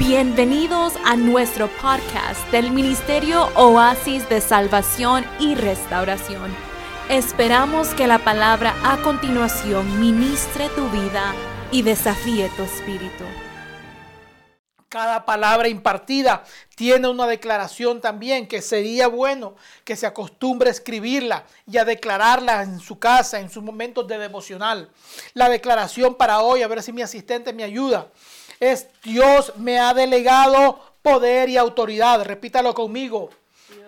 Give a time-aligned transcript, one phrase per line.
[0.00, 6.56] Bienvenidos a nuestro podcast del Ministerio Oasis de Salvación y Restauración.
[7.10, 11.34] Esperamos que la palabra a continuación ministre tu vida
[11.70, 13.24] y desafíe tu espíritu.
[14.88, 16.44] Cada palabra impartida
[16.74, 19.54] tiene una declaración también que sería bueno
[19.84, 24.16] que se acostumbre a escribirla y a declararla en su casa, en sus momentos de
[24.16, 24.90] devocional.
[25.34, 28.10] La declaración para hoy, a ver si mi asistente me ayuda
[28.60, 32.22] es Dios me ha delegado poder y autoridad.
[32.24, 33.30] Repítalo conmigo.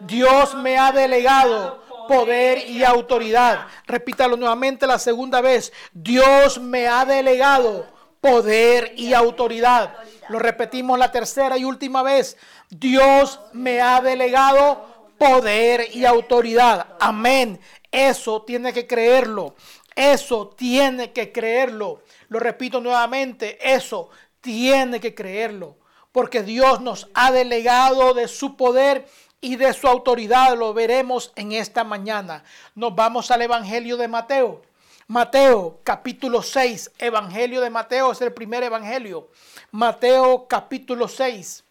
[0.01, 3.67] Dios me ha delegado poder y autoridad.
[3.87, 5.73] Repítalo nuevamente la segunda vez.
[5.93, 7.87] Dios me ha delegado
[8.21, 9.95] poder y autoridad.
[10.29, 12.37] Lo repetimos la tercera y última vez.
[12.71, 16.87] Dios me ha delegado poder y autoridad.
[16.99, 17.61] Amén.
[17.91, 19.55] Eso tiene que creerlo.
[19.95, 22.03] Eso tiene que creerlo.
[22.29, 23.59] Lo repito nuevamente.
[23.61, 24.09] Eso
[24.43, 25.77] tiene que creerlo,
[26.13, 29.09] porque Dios nos ha delegado de su poder
[29.41, 30.59] y de su autoridad.
[30.59, 32.45] Lo veremos en esta mañana.
[32.75, 34.61] Nos vamos al Evangelio de Mateo.
[35.07, 36.93] Mateo capítulo 6.
[36.99, 39.29] Evangelio de Mateo es el primer evangelio.
[39.71, 41.65] Mateo capítulo 6.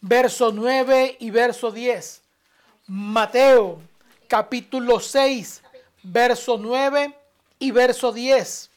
[0.00, 2.22] Verso 9 y verso 10.
[2.86, 3.80] Mateo
[4.28, 5.62] capítulo 6.
[6.02, 7.14] Verso 9
[7.58, 8.69] y verso 10.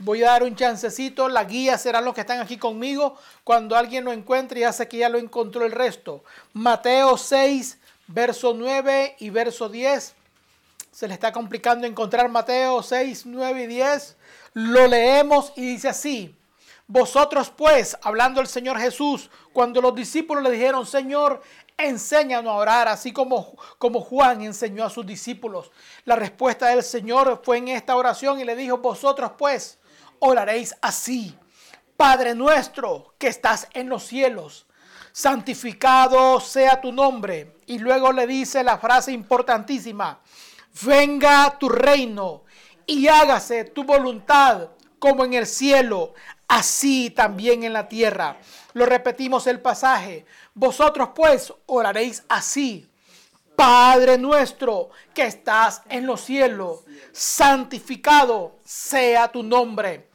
[0.00, 1.28] Voy a dar un chancecito.
[1.28, 3.18] La guía serán los que están aquí conmigo.
[3.44, 6.24] Cuando alguien lo encuentre, ya sé que ya lo encontró el resto.
[6.54, 10.14] Mateo 6, verso 9 y verso 10.
[10.90, 14.16] Se le está complicando encontrar Mateo 6, 9 y 10.
[14.54, 16.34] Lo leemos y dice así.
[16.86, 21.42] Vosotros pues, hablando el Señor Jesús, cuando los discípulos le dijeron, Señor,
[21.76, 25.70] enséñanos a orar, así como, como Juan enseñó a sus discípulos.
[26.06, 29.78] La respuesta del Señor fue en esta oración y le dijo, vosotros pues,
[30.20, 31.36] oraréis así.
[31.96, 34.66] Padre nuestro que estás en los cielos,
[35.12, 37.56] santificado sea tu nombre.
[37.66, 40.20] Y luego le dice la frase importantísima,
[40.82, 42.44] venga tu reino
[42.86, 46.14] y hágase tu voluntad como en el cielo,
[46.48, 48.38] así también en la tierra.
[48.72, 50.24] Lo repetimos el pasaje.
[50.54, 52.88] Vosotros pues oraréis así.
[53.56, 56.80] Padre nuestro que estás en los cielos,
[57.12, 60.09] santificado sea tu nombre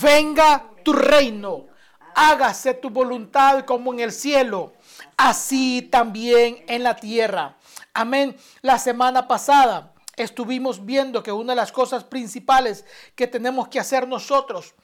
[0.00, 1.66] venga tu reino,
[2.14, 4.72] hágase tu voluntad como en el cielo,
[5.16, 7.56] así también en la tierra.
[7.92, 8.36] Amén.
[8.62, 12.84] La semana pasada estuvimos viendo que una de las cosas principales
[13.14, 14.74] que tenemos que hacer nosotros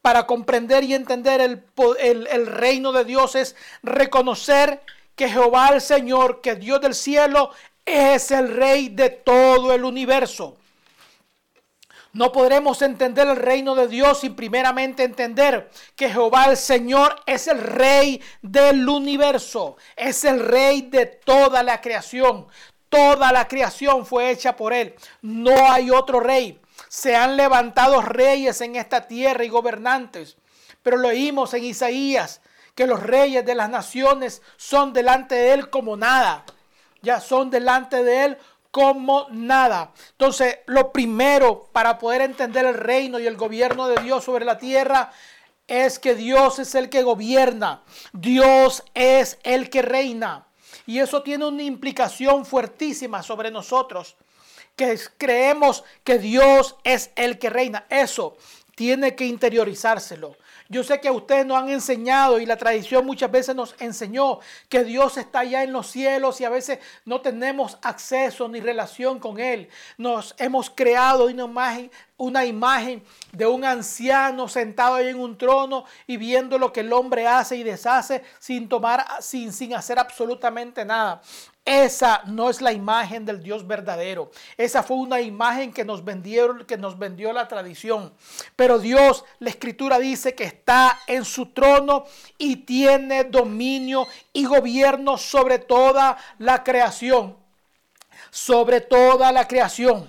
[0.00, 1.64] para comprender y entender el,
[1.98, 4.82] el, reino de Dios es reconocer
[5.14, 7.50] que Jehová el Señor, que Dios del cielo,
[7.84, 10.56] es el rey de todo el universo.
[12.12, 17.48] No podremos entender el reino de Dios sin primeramente entender que Jehová el Señor es
[17.48, 22.46] el rey del universo, es el rey de toda la creación.
[22.90, 24.94] Toda la creación fue hecha por él.
[25.22, 26.60] No hay otro rey.
[26.88, 30.36] Se han levantado reyes en esta tierra y gobernantes.
[30.82, 32.42] Pero lo oímos en Isaías,
[32.74, 36.44] que los reyes de las naciones son delante de él como nada.
[37.00, 38.38] Ya son delante de él
[38.72, 39.92] como nada.
[40.12, 44.58] Entonces, lo primero para poder entender el reino y el gobierno de Dios sobre la
[44.58, 45.12] tierra
[45.68, 47.82] es que Dios es el que gobierna.
[48.12, 50.46] Dios es el que reina.
[50.86, 54.16] Y eso tiene una implicación fuertísima sobre nosotros,
[54.74, 57.84] que creemos que Dios es el que reina.
[57.90, 58.38] Eso
[58.74, 60.34] tiene que interiorizárselo.
[60.72, 64.38] Yo sé que a ustedes nos han enseñado y la tradición muchas veces nos enseñó
[64.70, 69.18] que Dios está allá en los cielos y a veces no tenemos acceso ni relación
[69.18, 69.68] con Él.
[69.98, 71.90] Nos hemos creado una imagen,
[72.22, 73.02] una imagen
[73.32, 77.56] de un anciano sentado ahí en un trono y viendo lo que el hombre hace
[77.56, 81.20] y deshace sin tomar, sin, sin hacer absolutamente nada.
[81.64, 84.30] Esa no es la imagen del Dios verdadero.
[84.56, 88.12] Esa fue una imagen que nos vendieron, que nos vendió la tradición.
[88.54, 92.04] Pero Dios, la escritura dice que está en su trono
[92.38, 97.36] y tiene dominio y gobierno sobre toda la creación.
[98.30, 100.08] Sobre toda la creación.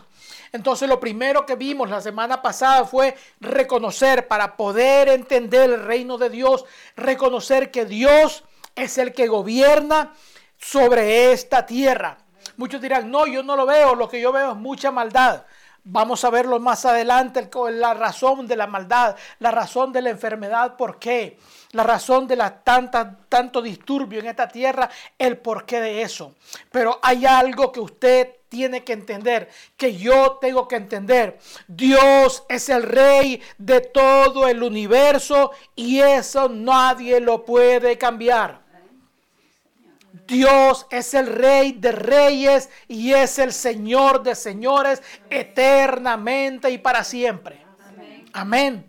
[0.53, 6.19] Entonces lo primero que vimos la semana pasada fue reconocer para poder entender el reino
[6.19, 6.63] de Dios,
[6.95, 8.43] reconocer que Dios
[8.75, 10.13] es el que gobierna
[10.59, 12.19] sobre esta tierra.
[12.57, 15.43] Muchos dirán, no, yo no lo veo, lo que yo veo es mucha maldad.
[15.85, 20.77] Vamos a verlo más adelante, la razón de la maldad, la razón de la enfermedad,
[20.77, 21.39] por qué,
[21.71, 26.35] la razón de la tanta, tanto disturbio en esta tierra, el porqué de eso.
[26.71, 31.39] Pero hay algo que usted tiene que entender, que yo tengo que entender.
[31.67, 38.61] Dios es el rey de todo el universo y eso nadie lo puede cambiar.
[40.27, 45.01] Dios es el rey de reyes y es el señor de señores
[45.31, 47.65] eternamente y para siempre.
[48.33, 48.87] Amén.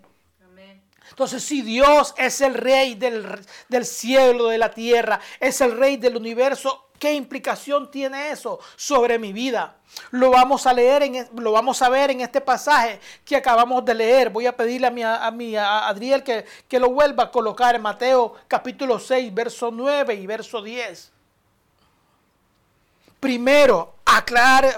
[1.09, 3.27] Entonces, si Dios es el rey del,
[3.69, 9.19] del, cielo, de la tierra, es el rey del universo, ¿qué implicación tiene eso sobre
[9.19, 9.77] mi vida?
[10.11, 13.95] Lo vamos a leer, en, lo vamos a ver en este pasaje que acabamos de
[13.95, 14.31] leer.
[14.31, 17.75] Voy a pedirle a mi, a, mi, a Adriel que, que lo vuelva a colocar
[17.75, 21.13] en Mateo capítulo 6, verso 9 y verso 10.
[23.21, 24.75] Primero, aclare,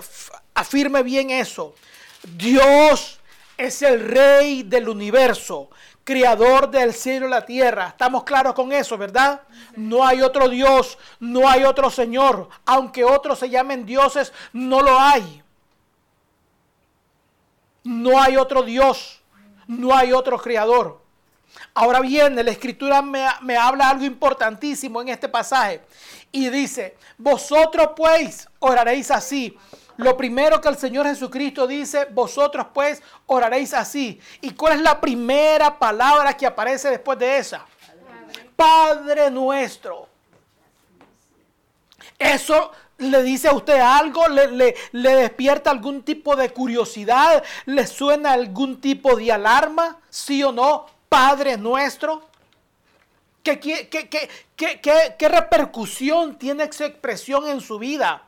[0.55, 1.75] afirme bien eso.
[2.23, 3.19] Dios
[3.57, 5.71] es el rey del universo
[6.07, 7.89] creador del cielo y la tierra.
[7.89, 9.43] Estamos claros con eso, ¿verdad?
[9.75, 12.49] No hay otro Dios, no hay otro Señor.
[12.65, 15.43] Aunque otros se llamen dioses, no lo hay.
[17.83, 19.21] No hay otro Dios,
[19.67, 21.01] no hay otro creador.
[21.75, 25.83] Ahora bien, la escritura me, me habla algo importantísimo en este pasaje.
[26.31, 29.59] Y dice, vosotros pues oraréis así.
[29.97, 34.21] Lo primero que el Señor Jesucristo dice, vosotros pues oraréis así.
[34.41, 37.65] ¿Y cuál es la primera palabra que aparece después de esa?
[38.55, 40.09] Padre nuestro.
[42.19, 48.81] Eso le dice a usted algo, le, despierta algún tipo de curiosidad, le suena algún
[48.81, 52.27] tipo de alarma, sí o no, Padre nuestro.
[53.43, 58.26] ¿Qué, qué, qué, qué repercusión tiene esa expresión en su vida?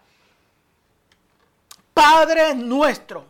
[1.99, 3.25] Padre nuestro.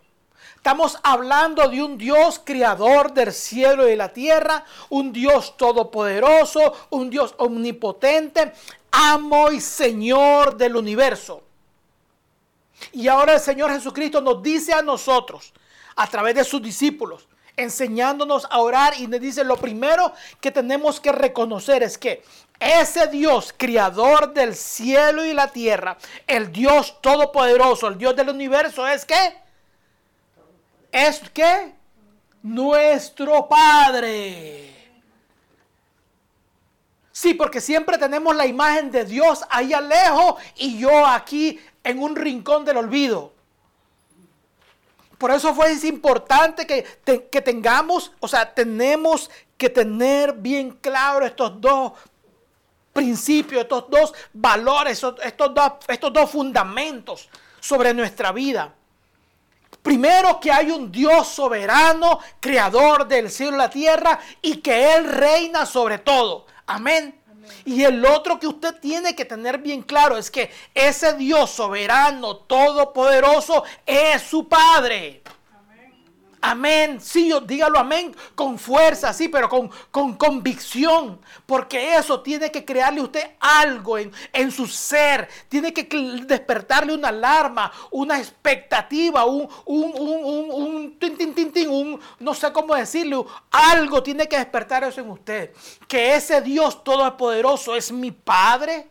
[0.54, 6.74] Estamos hablando de un Dios creador del cielo y de la tierra, un Dios todopoderoso,
[6.90, 8.52] un Dios omnipotente,
[8.90, 11.42] amo y Señor del universo.
[12.92, 15.54] Y ahora el Señor Jesucristo nos dice a nosotros,
[15.96, 17.26] a través de sus discípulos,
[17.56, 20.12] enseñándonos a orar y nos dice lo primero
[20.42, 22.22] que tenemos que reconocer es que
[22.60, 25.96] ese Dios, creador del cielo y la tierra,
[26.26, 29.36] el Dios todopoderoso, el Dios del universo, es que
[30.90, 31.72] es que
[32.42, 34.74] nuestro Padre.
[37.12, 42.16] Sí, porque siempre tenemos la imagen de Dios ahí lejos y yo aquí en un
[42.16, 43.32] rincón del olvido.
[45.18, 46.84] Por eso fue importante que,
[47.28, 51.92] que tengamos, o sea, tenemos que tener bien claro estos dos
[52.98, 57.28] principios, estos dos valores, estos dos, estos dos fundamentos
[57.60, 58.74] sobre nuestra vida.
[59.82, 65.04] Primero que hay un Dios soberano, creador del cielo y la tierra, y que Él
[65.04, 66.46] reina sobre todo.
[66.66, 67.14] Amén.
[67.64, 72.36] Y el otro que usted tiene que tener bien claro es que ese Dios soberano,
[72.36, 75.22] todopoderoso, es su Padre.
[76.40, 82.64] Amén, sí, dígalo amén con fuerza, sí, pero con, con convicción, porque eso tiene que
[82.64, 85.88] crearle usted algo en, en, su ser, tiene que
[86.26, 92.52] despertarle una alarma, una expectativa, un, un, un, un, tin, tin, tin, un no sé
[92.52, 95.52] cómo decirlo, algo tiene que despertar eso en usted,
[95.88, 98.88] que ese Dios todopoderoso es mi Padre.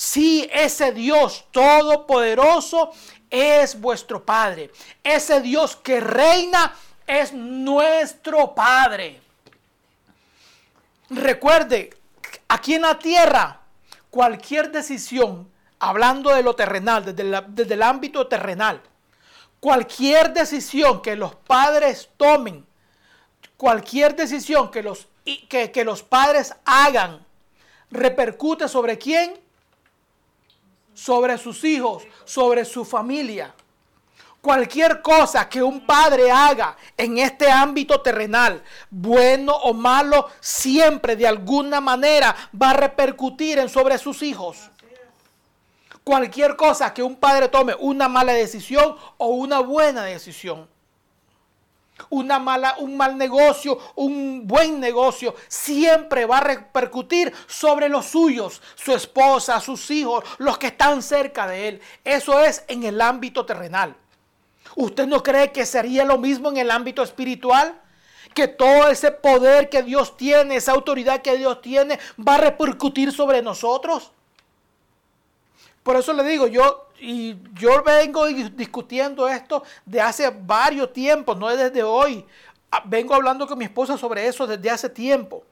[0.00, 2.92] Sí, ese Dios todopoderoso
[3.30, 4.70] es vuestro Padre.
[5.02, 6.74] Ese Dios que reina
[7.06, 9.20] es nuestro Padre.
[11.10, 11.90] Recuerde,
[12.48, 13.60] aquí en la tierra,
[14.10, 18.82] cualquier decisión, hablando de lo terrenal, desde, el ámbito terrenal,
[19.60, 22.66] cualquier decisión que los padres tomen,
[23.56, 25.08] cualquier decisión que los,
[25.48, 27.24] que, que los padres hagan,
[27.90, 29.47] repercute sobre quién?
[30.98, 33.54] Sobre sus hijos, sobre su familia.
[34.40, 41.28] Cualquier cosa que un padre haga en este ámbito terrenal, bueno o malo, siempre de
[41.28, 44.70] alguna manera va a repercutir en sobre sus hijos.
[46.02, 50.68] Cualquier cosa que un padre tome, una mala decisión o una buena decisión
[52.10, 58.62] una mala, un mal negocio, un buen negocio, siempre va a repercutir sobre los suyos,
[58.74, 61.80] su esposa, sus hijos, los que están cerca de él.
[62.04, 63.96] Eso es en el ámbito terrenal.
[64.76, 67.80] ¿Usted no cree que sería lo mismo en el ámbito espiritual?
[68.34, 73.12] Que todo ese poder que Dios tiene, esa autoridad que Dios tiene, va a repercutir
[73.12, 74.12] sobre nosotros.
[75.82, 81.50] Por eso le digo, yo y yo vengo discutiendo esto de hace varios tiempos, no
[81.50, 82.24] es desde hoy.
[82.70, 85.44] Ah, vengo hablando con mi esposa sobre eso desde hace tiempo.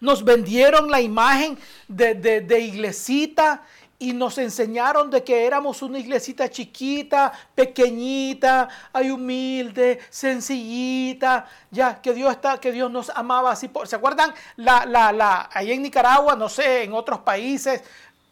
[0.00, 3.62] Nos vendieron la imagen de, de, iglesita
[3.98, 12.14] y nos enseñaron de que éramos una iglesita chiquita, pequeñita, ay humilde, sencillita, ya que
[12.14, 13.68] Dios está, que Dios nos amaba así.
[13.84, 14.32] ¿Se acuerdan?
[14.56, 17.82] La, la, la, ahí en Nicaragua, no sé, en otros países,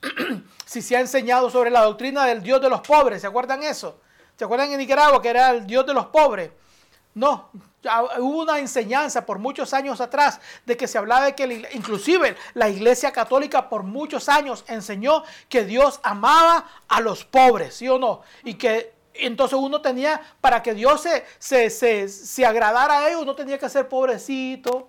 [0.66, 4.00] si se ha enseñado sobre la doctrina del Dios de los pobres, ¿se acuerdan eso?
[4.36, 6.50] ¿Se acuerdan en Nicaragua que era el Dios de los pobres?
[7.14, 7.48] No,
[8.18, 12.68] hubo una enseñanza por muchos años atrás de que se hablaba de que inclusive la
[12.68, 18.20] iglesia católica por muchos años enseñó que Dios amaba a los pobres, ¿sí o no?
[18.44, 21.06] Y que entonces uno tenía, para que Dios
[21.38, 24.88] se, se, agradara a ellos, uno tenía que ser pobrecito.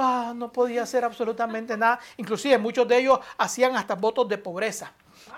[0.00, 1.98] Ah, no podía hacer absolutamente nada.
[2.16, 4.92] Inclusive muchos de ellos hacían hasta votos de pobreza.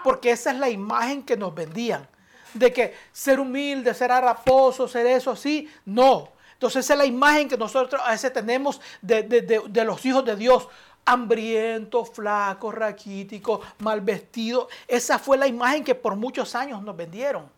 [0.05, 2.07] Porque esa es la imagen que nos vendían
[2.53, 5.67] de que ser humilde, ser araposo, ser eso así.
[5.87, 6.29] No.
[6.53, 10.69] Entonces esa es la imagen que nosotros a veces tenemos de, los hijos de Dios.
[11.07, 14.69] Hambriento, flaco, raquítico, mal vestido.
[14.87, 17.49] Esa fue la imagen que por muchos años nos vendieron.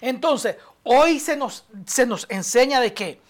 [0.00, 3.20] Entonces, hoy se nos, se nos enseña de que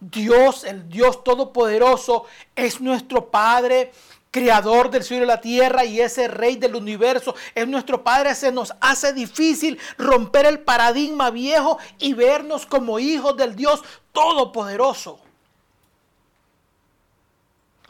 [0.00, 3.92] Dios, el Dios Todopoderoso, es nuestro Padre,
[4.30, 8.52] creador del cielo y la tierra y ese rey del universo es nuestro Padre, se
[8.52, 15.20] nos hace difícil romper el paradigma viejo y vernos como hijos del Dios Todopoderoso.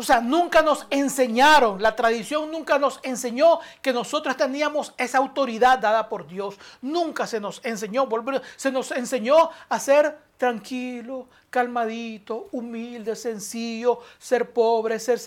[0.00, 5.80] O sea, nunca nos enseñaron, la tradición nunca nos enseñó que nosotros teníamos esa autoridad
[5.80, 6.54] dada por Dios.
[6.80, 8.08] Nunca se nos enseñó,
[8.54, 15.21] se nos enseñó a ser tranquilo, calmadito, humilde, sencillo, ser pobre, ser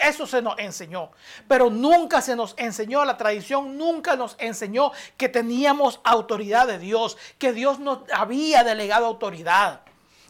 [0.00, 1.10] eso se nos enseñó.
[1.48, 7.18] Pero nunca se nos enseñó, la tradición nunca nos enseñó que teníamos autoridad de Dios,
[7.36, 9.82] que Dios nos había delegado autoridad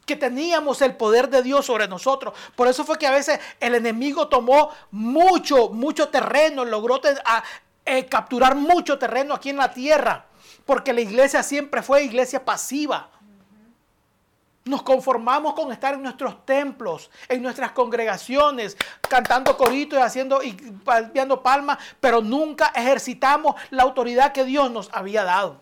[0.06, 2.34] que teníamos el poder de Dios sobre nosotros.
[2.54, 7.00] Por eso fue que a veces el enemigo tomó mucho, mucho terreno, logró
[7.86, 10.26] eh, capturar mucho terreno aquí en la tierra,
[10.66, 13.08] porque la iglesia siempre fue iglesia pasiva.
[14.64, 18.78] Nos conformamos con estar en nuestros templos, en nuestras congregaciones,
[19.08, 24.88] cantando coritos y haciendo y palmeando palmas, pero nunca ejercitamos la autoridad que Dios nos
[24.92, 25.60] había dado.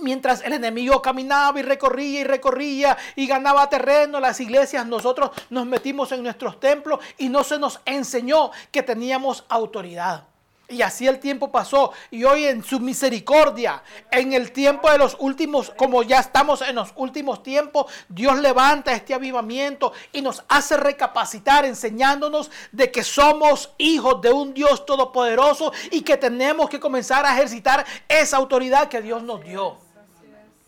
[0.00, 5.66] Mientras el enemigo caminaba y recorría y recorría y ganaba terreno, las iglesias, nosotros nos
[5.66, 10.24] metimos en nuestros templos y no se nos enseñó que teníamos autoridad.
[10.68, 11.92] Y así el tiempo pasó.
[12.10, 16.76] Y hoy en su misericordia, en el tiempo de los últimos, como ya estamos en
[16.76, 23.70] los últimos tiempos, Dios levanta este avivamiento y nos hace recapacitar enseñándonos de que somos
[23.76, 29.02] hijos de un Dios todopoderoso y que tenemos que comenzar a ejercitar esa autoridad que
[29.02, 29.76] Dios nos dio.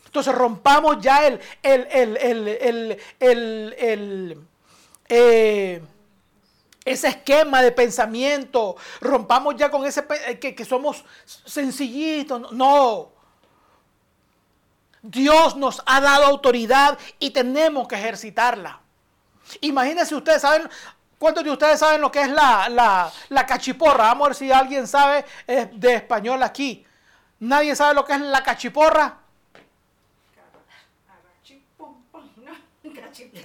[0.05, 4.39] Entonces rompamos ya el, el, el, el
[5.09, 5.83] eh,
[6.85, 8.76] ese esquema de pensamiento.
[9.00, 12.53] Rompamos ya con ese eh, que, que somos sencillitos.
[12.53, 13.12] No.
[15.03, 18.81] Dios nos ha dado autoridad y tenemos que ejercitarla.
[19.61, 20.69] Imagínense ustedes, ¿saben?
[21.19, 24.05] ¿Cuántos de ustedes saben lo que es la, la, la cachiporra?
[24.05, 26.87] Vamos a ver si alguien sabe de español aquí.
[27.41, 29.24] ¿Nadie sabe lo que es la cachiporra?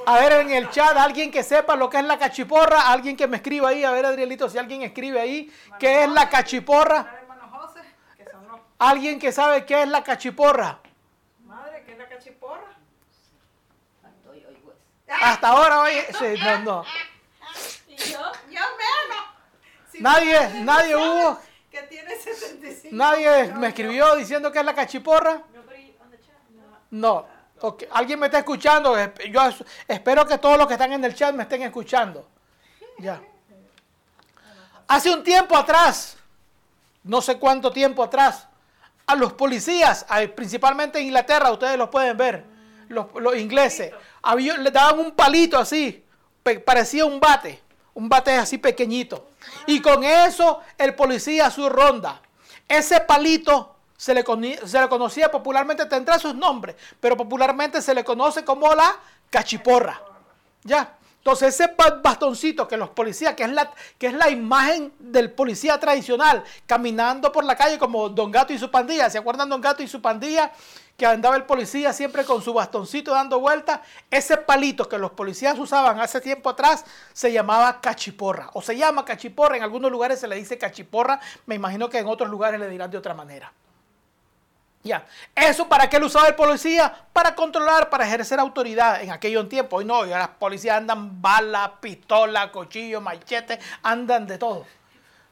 [0.06, 3.28] A ver en el chat, alguien que sepa lo que es la cachiporra, alguien que
[3.28, 7.20] me escriba ahí, a ver Adrielito, si alguien escribe ahí, ¿qué es la cachiporra?
[8.80, 10.80] ¿Alguien que sabe qué es la cachiporra?
[11.46, 12.78] Madre, ¿qué es la cachiporra?
[15.22, 16.86] Hasta ahora, oye, sí, no, no.
[17.88, 18.32] yo?
[18.50, 20.00] Yo menos.
[20.00, 21.40] nadie, nadie hubo.
[21.70, 22.96] Que tiene 75.
[22.96, 25.44] Nadie me escribió diciendo que es la cachiporra.
[26.92, 27.39] No.
[27.92, 28.96] Alguien me está escuchando.
[29.30, 29.42] Yo
[29.88, 32.28] espero que todos los que están en el chat me estén escuchando.
[32.98, 33.22] Ya.
[34.88, 36.18] Hace un tiempo atrás,
[37.04, 38.48] no sé cuánto tiempo atrás,
[39.06, 42.46] a los policías, principalmente en Inglaterra, ustedes los pueden ver,
[42.88, 46.04] los, ingleses, había, le daban un palito así,
[46.66, 47.62] parecía un bate,
[47.94, 49.30] un bate así pequeñito.
[49.68, 52.22] Y con eso el policía su ronda.
[52.68, 58.74] Ese palito se le, conocía popularmente, tendrá sus nombres, pero popularmente se le conoce como
[58.74, 58.96] la
[59.30, 60.02] cachiporra.
[60.64, 60.96] ¿Ya?
[61.18, 65.78] Entonces ese bastoncito que los policías, que es, la, que es la imagen del policía
[65.82, 69.84] tradicional, caminando por la calle como Don Gato y su pandilla, ¿se acuerdan Don Gato
[69.84, 70.54] y su pandilla?
[70.96, 73.82] Que andaba el policía siempre con su bastoncito dando vueltas.
[74.10, 78.50] Ese palito que los policías usaban hace tiempo atrás se llamaba cachiporra.
[78.54, 82.08] O se llama cachiporra, en algunos lugares se le dice cachiporra, me imagino que en
[82.08, 83.52] otros lugares le dirán de otra manera.
[84.82, 85.06] Ya.
[85.36, 86.94] ¿Eso para qué lo usaba el policía?
[87.12, 89.80] Para controlar, para ejercer autoridad en aquellos tiempos.
[89.80, 94.66] Hoy no, las policías andan balas, pistolas, cuchillos, machetes, andan de todo.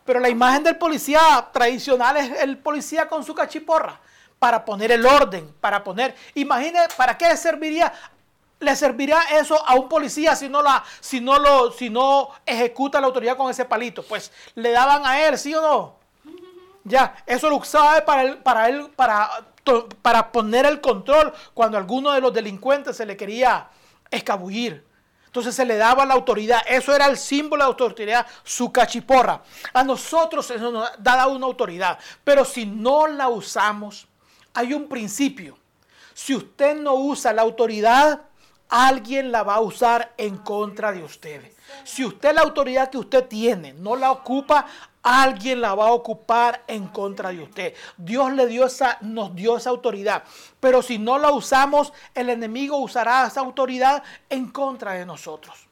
[0.06, 1.20] Pero la imagen del policía
[1.52, 4.00] tradicional es el policía con su cachiporra
[4.40, 7.92] para poner el orden, para poner, imagine, ¿para qué serviría?
[8.60, 13.00] ¿Le serviría eso a un policía si no, la, si no, lo, si no ejecuta
[13.00, 14.04] la autoridad con ese palito?
[14.04, 15.97] Pues le daban a él, ¿sí o no?
[16.88, 19.30] Ya, eso lo usaba para él, para él, para,
[20.02, 23.68] para poner el control cuando alguno de los delincuentes se le quería
[24.10, 24.86] escabullir.
[25.26, 26.62] Entonces se le daba la autoridad.
[26.68, 29.44] Eso era el símbolo de autoridad, su cachiporra.
[29.74, 32.00] A nosotros eso nos da una autoridad.
[32.24, 34.08] Pero si no la usamos,
[34.54, 35.58] hay un principio.
[36.14, 38.22] Si usted no usa la autoridad,
[38.70, 41.57] alguien la va a usar en contra de ustedes.
[41.84, 44.66] Si usted la autoridad que usted tiene no la ocupa,
[45.04, 47.74] alguien la va a ocupar en contra de usted.
[47.96, 50.24] Dios le dio esa, nos dio esa autoridad.
[50.60, 55.68] Pero si no la usamos, el enemigo usará esa autoridad en contra de nosotros.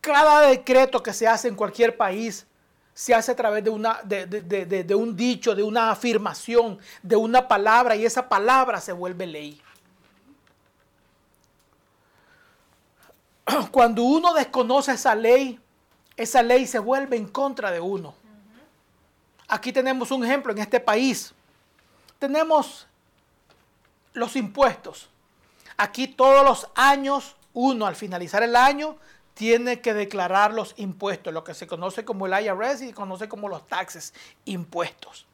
[0.00, 2.46] Cada decreto que se hace en cualquier país
[2.94, 7.94] se hace a través de, una, de, un dicho, de una afirmación, de una palabra,
[7.94, 9.60] y esa palabra se vuelve ley.
[13.70, 15.60] Cuando uno desconoce esa ley,
[16.16, 18.14] esa ley se vuelve en contra de uno.
[19.48, 21.32] Aquí tenemos un ejemplo en este país.
[22.18, 22.86] Tenemos
[24.12, 25.08] los impuestos.
[25.76, 28.96] Aquí todos los años, uno al finalizar el año
[29.34, 33.28] tiene que declarar los impuestos, lo que se conoce como el IRS y se conoce
[33.28, 34.14] como los taxes,
[34.46, 35.26] impuestos.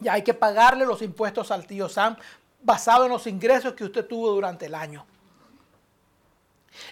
[0.00, 2.16] Ya hay que pagarle los impuestos al tío Sam
[2.60, 5.06] basado en los ingresos que usted tuvo durante el año.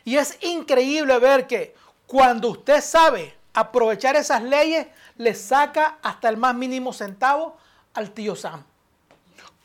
[0.04, 1.75] Y es increíble ver que
[2.06, 7.56] cuando usted sabe aprovechar esas leyes, le saca hasta el más mínimo centavo
[7.94, 8.64] al tío Sam.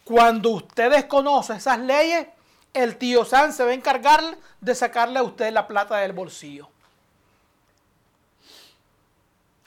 [0.03, 2.27] Cuando usted desconoce esas leyes,
[2.74, 6.69] el tío San se va a encargar de sacarle a usted la plata del bolsillo.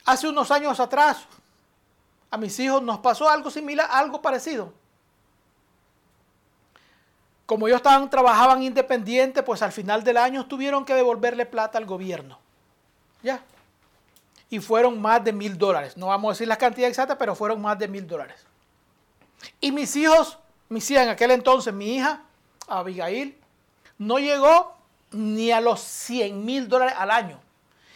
[0.05, 1.25] Hace unos años atrás,
[2.31, 4.73] a mis hijos nos pasó algo similar, algo parecido.
[7.49, 12.37] Como ellos trabajaban independiente, pues al final del año tuvieron que devolverle plata al gobierno.
[13.23, 13.41] ¿Ya?
[14.51, 15.97] Y fueron más de mil dólares.
[15.97, 18.45] No vamos a decir la cantidad exacta, pero fueron más de mil dólares.
[19.59, 20.37] Y mis hijos,
[20.69, 22.21] mis hijas en aquel entonces, mi hija,
[22.67, 23.35] Abigail,
[23.97, 24.75] no llegó
[25.09, 27.39] ni a los 100 mil dólares al año.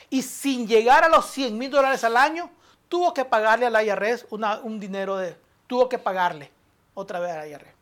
[0.10, 2.50] Y sin llegar a los 100 mil dólares al año,
[2.90, 5.38] tuvo que pagarle al IRS un dinero de...
[5.68, 6.50] Tuvo que pagarle
[6.96, 7.73] otra vez al IRS.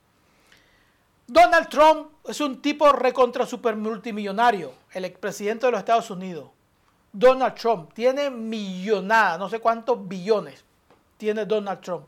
[1.31, 6.49] Donald Trump es un tipo recontra super multimillonario, el expresidente de los Estados Unidos.
[7.13, 10.61] Donald Trump tiene millonada, no sé cuántos billones
[11.15, 12.05] tiene Donald Trump.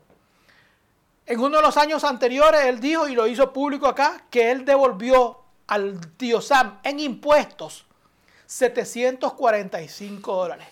[1.24, 4.66] En uno de los años anteriores, él dijo, y lo hizo público acá, que él
[4.66, 7.86] devolvió al tío Sam en impuestos
[8.44, 10.68] 745 dólares.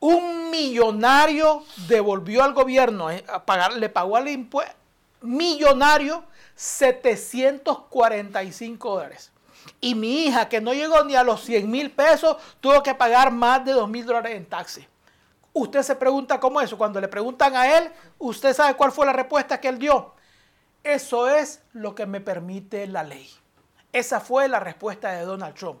[0.00, 4.74] Un millonario devolvió al gobierno, eh, a pagar, le pagó al impuesto,
[5.20, 9.32] millonario 745 dólares.
[9.80, 13.32] Y mi hija, que no llegó ni a los 100 mil pesos, tuvo que pagar
[13.32, 14.86] más de 2 mil dólares en taxi.
[15.52, 16.76] Usted se pregunta cómo eso.
[16.76, 20.14] Cuando le preguntan a él, usted sabe cuál fue la respuesta que él dio.
[20.82, 23.30] Eso es lo que me permite la ley.
[23.92, 25.80] Esa fue la respuesta de Donald Trump.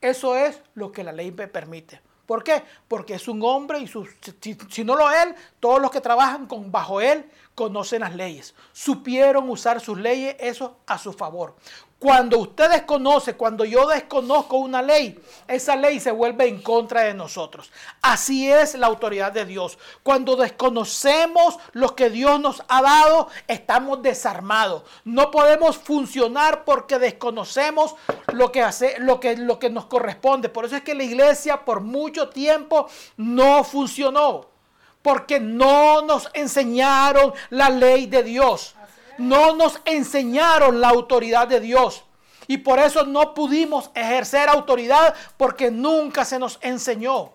[0.00, 2.00] Eso es lo que la ley me permite.
[2.28, 2.62] ¿Por qué?
[2.88, 7.00] Porque es un hombre y si, no lo él, todos los que trabajan con, bajo
[7.00, 8.54] él conocen las leyes.
[8.70, 11.56] Supieron usar sus leyes, eso a su favor.
[11.98, 17.12] Cuando usted desconoce, cuando yo desconozco una ley, esa ley se vuelve en contra de
[17.12, 17.72] nosotros.
[18.00, 19.78] Así es la autoridad de Dios.
[20.04, 24.84] Cuando desconocemos lo que Dios nos ha dado, estamos desarmados.
[25.02, 27.96] No podemos funcionar porque desconocemos
[28.32, 30.48] lo que, hace, lo que, lo que nos corresponde.
[30.48, 34.46] Por eso es que la iglesia por mucho tiempo no funcionó.
[35.02, 38.76] Porque no nos enseñaron la ley de Dios
[39.18, 42.04] no nos enseñaron la autoridad de Dios.
[42.46, 47.32] Y por eso no pudimos ejercer autoridad porque nunca se nos enseñó.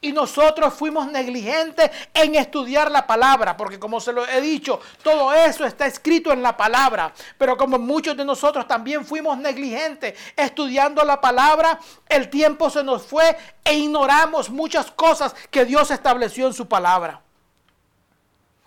[0.00, 5.32] Y nosotros fuimos negligentes en estudiar la palabra, porque como se lo he dicho, todo
[5.32, 7.12] eso está escrito en la palabra.
[7.38, 13.02] Pero como muchos de nosotros también fuimos negligentes estudiando la palabra, el tiempo se nos
[13.02, 17.23] fue e ignoramos muchas cosas que Dios estableció en su palabra.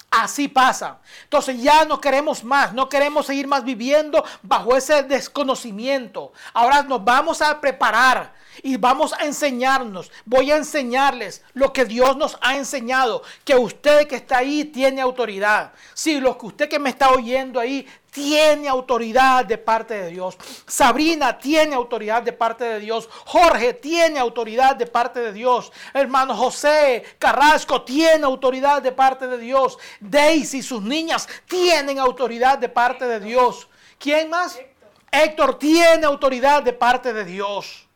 [0.10, 1.00] Así pasa.
[1.24, 6.32] Entonces ya no queremos más, no queremos seguir más viviendo bajo ese desconocimiento.
[6.54, 12.18] Ahora nos vamos a preparar y vamos a enseñarnos, voy a enseñarles lo que Dios
[12.18, 15.74] nos ha enseñado, que usted que está ahí tiene autoridad.
[15.94, 17.86] Sí, lo que usted que me está oyendo ahí
[18.18, 20.36] tiene autoridad de parte de Dios.
[20.66, 23.08] Sabrina tiene autoridad de parte de Dios.
[23.28, 25.72] Jorge tiene autoridad de parte de Dios.
[25.94, 29.78] Hermano José Carrasco tiene autoridad de parte de Dios.
[30.00, 33.68] Daisy y sus niñas tienen autoridad de parte de Dios.
[34.00, 34.60] ¿Quién más?
[35.12, 37.87] Héctor tiene autoridad de parte de Dios.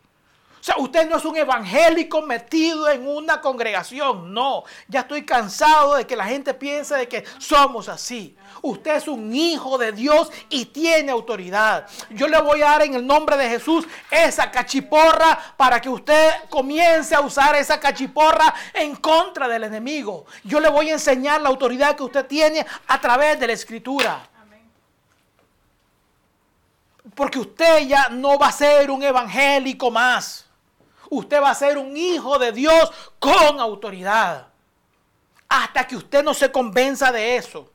[0.61, 4.31] O sea, usted no es un evangélico metido en una congregación.
[4.31, 8.37] No, ya estoy cansado de que la gente piense de que somos así.
[8.61, 11.87] Usted es un hijo de Dios y tiene autoridad.
[12.11, 16.31] Yo le voy a dar en el nombre de Jesús esa cachiporra para que usted
[16.47, 20.27] comience a usar esa cachiporra en contra del enemigo.
[20.43, 24.29] Yo le voy a enseñar la autoridad que usted tiene a través de la escritura.
[27.15, 30.50] Porque usted ya no va a ser un evangélico más
[31.11, 34.47] usted va a ser un hijo de Dios con autoridad.
[35.47, 37.69] Hasta que usted no se convenza de eso.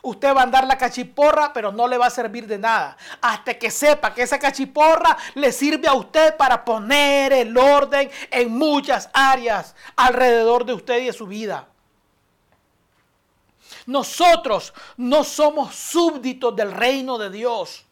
[0.00, 2.96] Usted va a andar la cachiporra, pero no le va a servir de nada.
[3.20, 8.56] Hasta que sepa que esa cachiporra le sirve a usted para poner el orden en
[8.56, 11.66] muchas áreas alrededor de usted y de su vida.
[13.86, 17.84] Nosotros no somos súbditos del reino de Dios.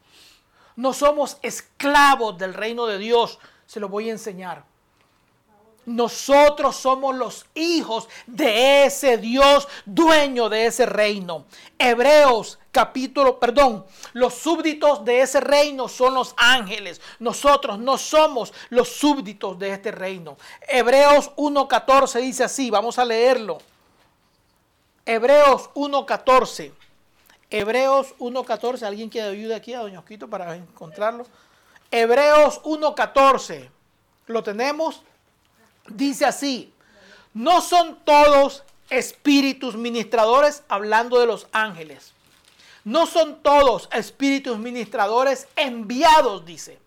[0.76, 3.40] No somos esclavos del reino de Dios.
[3.66, 4.64] Se lo voy a enseñar.
[5.86, 11.46] Nosotros somos los hijos de ese Dios, dueño de ese reino.
[11.78, 17.00] Hebreos capítulo, perdón, los súbditos de ese reino son los ángeles.
[17.20, 20.36] Nosotros no somos los súbditos de este reino.
[20.68, 23.58] Hebreos 1.14 dice así, vamos a leerlo.
[25.06, 26.72] Hebreos 1.14.
[27.48, 31.24] Hebreos 1.14, ¿alguien quiere ayuda aquí a Doña Osquito para encontrarlo?
[31.92, 33.70] Hebreos 1.14.
[34.26, 35.02] ¿Lo tenemos?
[35.88, 36.72] Dice así,
[37.34, 42.12] no son todos espíritus ministradores hablando de los ángeles.
[42.84, 46.78] No son todos espíritus ministradores enviados, dice,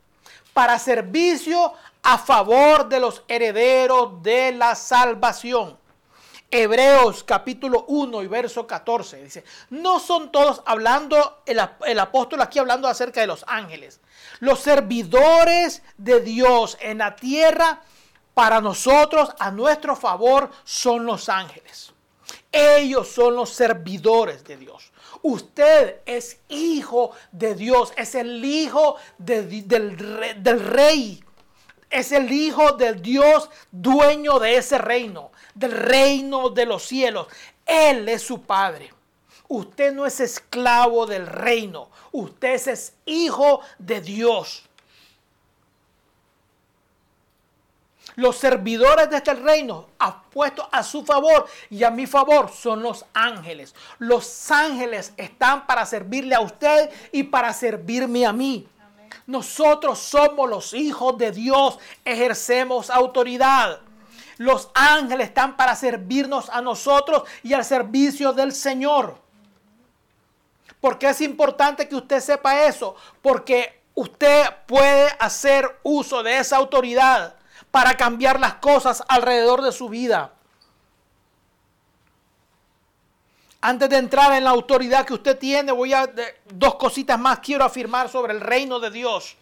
[0.54, 5.78] para servicio a favor de los herederos de la salvación.
[6.52, 12.58] Hebreos capítulo 1 y verso 14 dice, no son todos hablando, el, el, apóstol aquí
[12.58, 14.00] hablando acerca de los ángeles.
[14.40, 17.82] Los servidores de Dios en la tierra
[18.40, 21.92] para nosotros, a nuestro favor, son los ángeles.
[22.50, 24.94] Ellos son los servidores de Dios.
[25.24, 31.22] Usted es hijo de Dios, es el hijo del, del rey.
[31.90, 37.28] Es el hijo del Dios dueño de ese reino, del reino de los cielos.
[37.66, 38.94] Él es su padre.
[39.50, 44.69] Usted no es esclavo del reino, usted es hijo de Dios.
[48.20, 49.86] Los servidores de este reino
[50.30, 53.74] puesto a su favor y a mi favor son los ángeles.
[53.98, 58.68] Los ángeles están para servirle a usted y para servirme a mí.
[59.26, 63.80] Nosotros somos los hijos de Dios, ejercemos autoridad.
[64.38, 69.16] Los ángeles están para servirnos a nosotros y al servicio del Señor.
[70.82, 72.98] ¿Por qué es importante que usted sepa eso?
[73.22, 77.39] Porque usted puede hacer uso de esa autoridad
[77.72, 80.34] para cambiar las cosas alrededor de su vida.
[83.62, 86.10] Antes de entrar en la autoridad que usted tiene, voy a
[86.54, 89.36] dos cositas más quiero afirmar sobre el reino de Dios.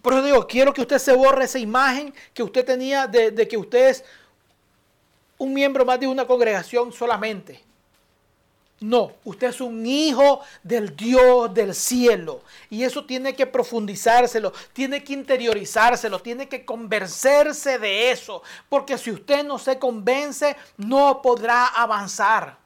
[0.00, 3.48] Por eso digo, quiero que usted se borre esa imagen que usted tenía de, de
[3.48, 4.04] que usted es
[5.38, 7.62] un miembro más de una congregación solamente.
[8.84, 12.42] No, usted es un hijo del Dios del cielo.
[12.68, 18.42] Y eso tiene que profundizárselo, tiene que interiorizárselo, tiene que convencerse de eso.
[18.68, 22.58] Porque si usted no se convence, no podrá avanzar.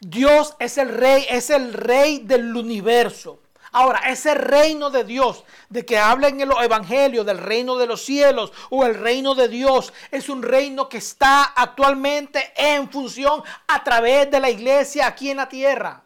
[0.00, 3.38] Dios es el rey, es el rey del universo.
[3.72, 8.02] Ahora, ese reino de Dios, de que habla en el Evangelio del reino de los
[8.02, 13.84] cielos o el reino de Dios, es un reino que está actualmente en función a
[13.84, 16.02] través de la iglesia aquí en la tierra.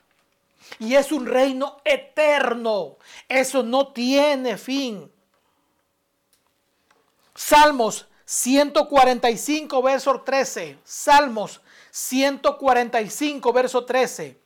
[0.79, 2.97] Y es un reino eterno.
[3.29, 5.13] Eso no tiene fin.
[7.35, 10.79] Salmos 145, verso 13.
[10.85, 14.42] Salmos 145, verso 13.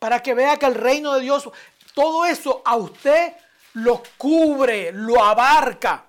[0.00, 1.48] Para que vea que el reino de Dios,
[1.94, 3.34] todo eso a usted
[3.74, 6.06] lo cubre, lo abarca.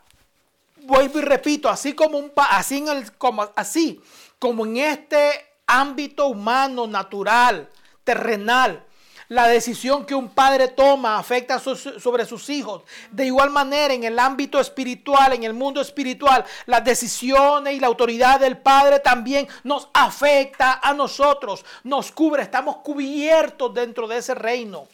[0.78, 4.02] Vuelvo y repito, así como un así en el, como así
[4.40, 7.70] como en este ámbito humano, natural,
[8.04, 8.84] terrenal.
[9.32, 12.84] La decisión que un padre toma afecta sobre sus hijos.
[13.12, 17.88] De igual manera, en el ámbito espiritual, en el mundo espiritual, las decisiones y la
[17.88, 24.36] autoridad del Padre también nos afecta a nosotros, nos cubre, estamos cubiertos dentro de ese
[24.36, 24.90] reino.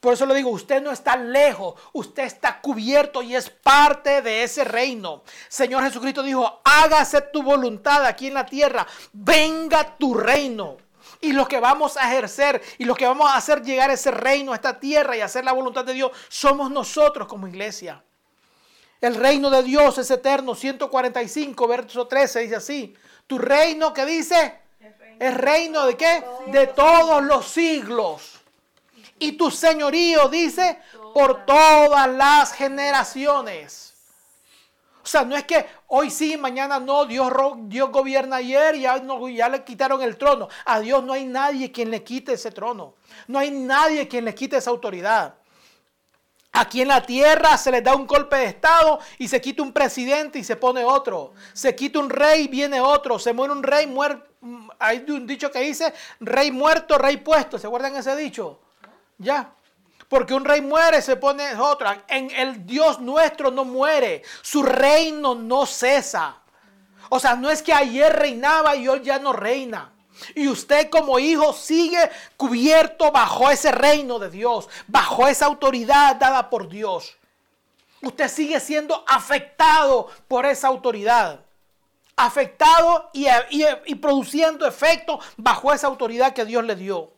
[0.00, 4.42] Por eso le digo, usted no está lejos, usted está cubierto y es parte de
[4.42, 5.22] ese reino.
[5.48, 10.87] Señor Jesucristo dijo, hágase tu voluntad aquí en la tierra, venga tu reino.
[11.20, 14.52] Y lo que vamos a ejercer y lo que vamos a hacer llegar ese reino
[14.52, 18.02] a esta tierra y hacer la voluntad de Dios somos nosotros como iglesia.
[19.00, 20.54] El reino de Dios es eterno.
[20.54, 22.94] 145, verso 13 dice así.
[23.26, 24.60] Tu reino que dice
[25.18, 26.24] es reino de qué?
[26.46, 28.40] De todos los siglos.
[29.18, 30.78] Y tu señorío dice
[31.12, 33.87] por todas las generaciones.
[35.08, 39.48] O sea, no es que hoy sí, mañana no, Dios, Dios gobierna ayer y ya,
[39.48, 40.48] le quitaron el trono.
[40.66, 42.92] A Dios no hay nadie quien le quite ese trono.
[43.26, 45.36] No hay nadie quien le quite esa autoridad.
[46.52, 49.72] Aquí en la tierra se les da un golpe de estado y se quita un
[49.72, 51.32] presidente y se pone otro.
[51.54, 53.18] Se quita un rey, viene otro.
[53.18, 54.22] Se muere un rey, muere.
[54.78, 57.58] Hay un dicho que dice, rey muerto, rey puesto.
[57.58, 58.60] ¿Se acuerdan ese dicho?
[59.16, 59.54] Ya.
[60.08, 61.88] Porque un rey muere, se pone otro.
[62.08, 64.22] En el Dios nuestro no muere.
[64.42, 66.36] Su reino no cesa.
[67.10, 69.92] O sea, no es que ayer reinaba y hoy ya no reina.
[70.34, 76.50] Y usted como hijo sigue cubierto bajo ese reino de Dios, bajo esa autoridad dada
[76.50, 77.16] por Dios.
[78.02, 81.40] Usted sigue siendo afectado por esa autoridad.
[82.16, 83.26] Afectado y,
[83.86, 87.12] y produciendo efecto bajo esa autoridad que Dios le dio.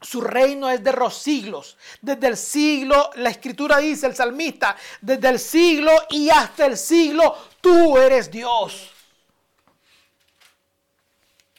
[0.00, 1.76] Su reino es de los siglos.
[2.00, 7.36] Desde el siglo, la escritura dice, el salmista, desde el siglo y hasta el siglo,
[7.60, 8.92] tú eres Dios.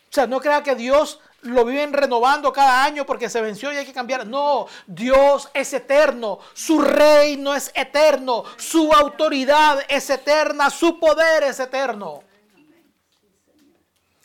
[0.09, 3.77] O sea, no crea que Dios lo viven renovando cada año porque se venció y
[3.77, 4.25] hay que cambiar.
[4.25, 11.59] No, Dios es eterno, su reino es eterno, su autoridad es eterna, su poder es
[11.59, 12.23] eterno.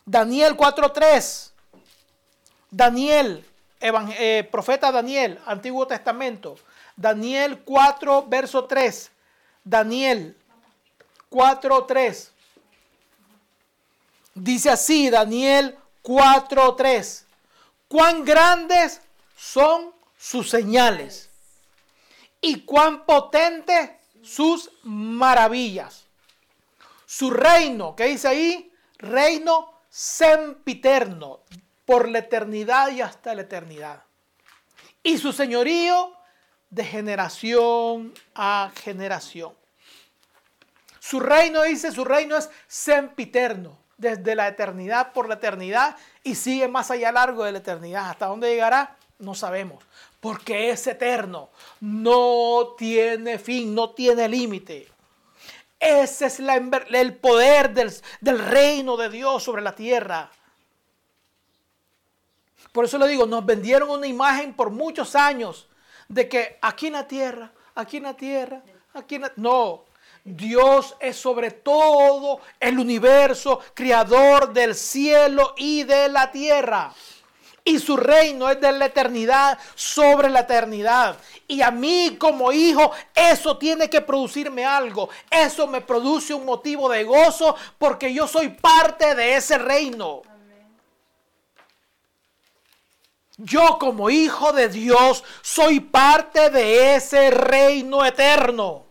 [0.07, 1.51] Daniel 4.3.
[2.71, 3.45] Daniel
[4.19, 6.57] eh, profeta Daniel, Antiguo Testamento.
[6.97, 9.11] Daniel 4, verso 3.
[9.63, 10.37] Daniel
[11.29, 12.33] 4, 3.
[14.35, 17.27] Dice así, Daniel 4, 3.
[17.89, 19.01] Cuán grandes
[19.37, 21.31] son sus señales
[22.41, 23.91] y cuán potentes
[24.23, 26.05] sus maravillas.
[27.07, 28.73] Su reino, ¿qué dice ahí?
[28.99, 31.41] Reino sempiterno,
[31.85, 34.03] por la eternidad y hasta la eternidad.
[35.03, 36.13] Y su señorío
[36.71, 39.53] de generación a generación.
[40.99, 46.69] Su reino, dice, su reino es sempiterno, desde la eternidad por la eternidad y sigue
[46.69, 48.11] más allá largo de la eternidad.
[48.11, 48.97] ¿Hasta dónde llegará?
[49.19, 49.85] No sabemos,
[50.21, 54.89] porque es eterno, no tiene fin, no tiene límite.
[55.79, 60.31] Ese es el poder del, del reino de Dios sobre la tierra.
[62.75, 65.69] Por eso le digo, nos vendieron una imagen por muchos años
[66.09, 69.33] de que aquí en la tierra, aquí en la tierra, aquí en la...
[69.37, 69.85] No,
[70.25, 76.93] Dios es sobre todo el universo, creador del cielo y de la tierra.
[77.63, 81.17] Y su reino es de la eternidad sobre la eternidad.
[81.47, 85.11] Y a mí como hijo, eso tiene que producirme algo.
[85.31, 90.23] Eso me produce un motivo de gozo porque yo soy parte de ese reino.
[93.37, 98.84] Yo como hijo de Dios soy parte de ese reino eterno.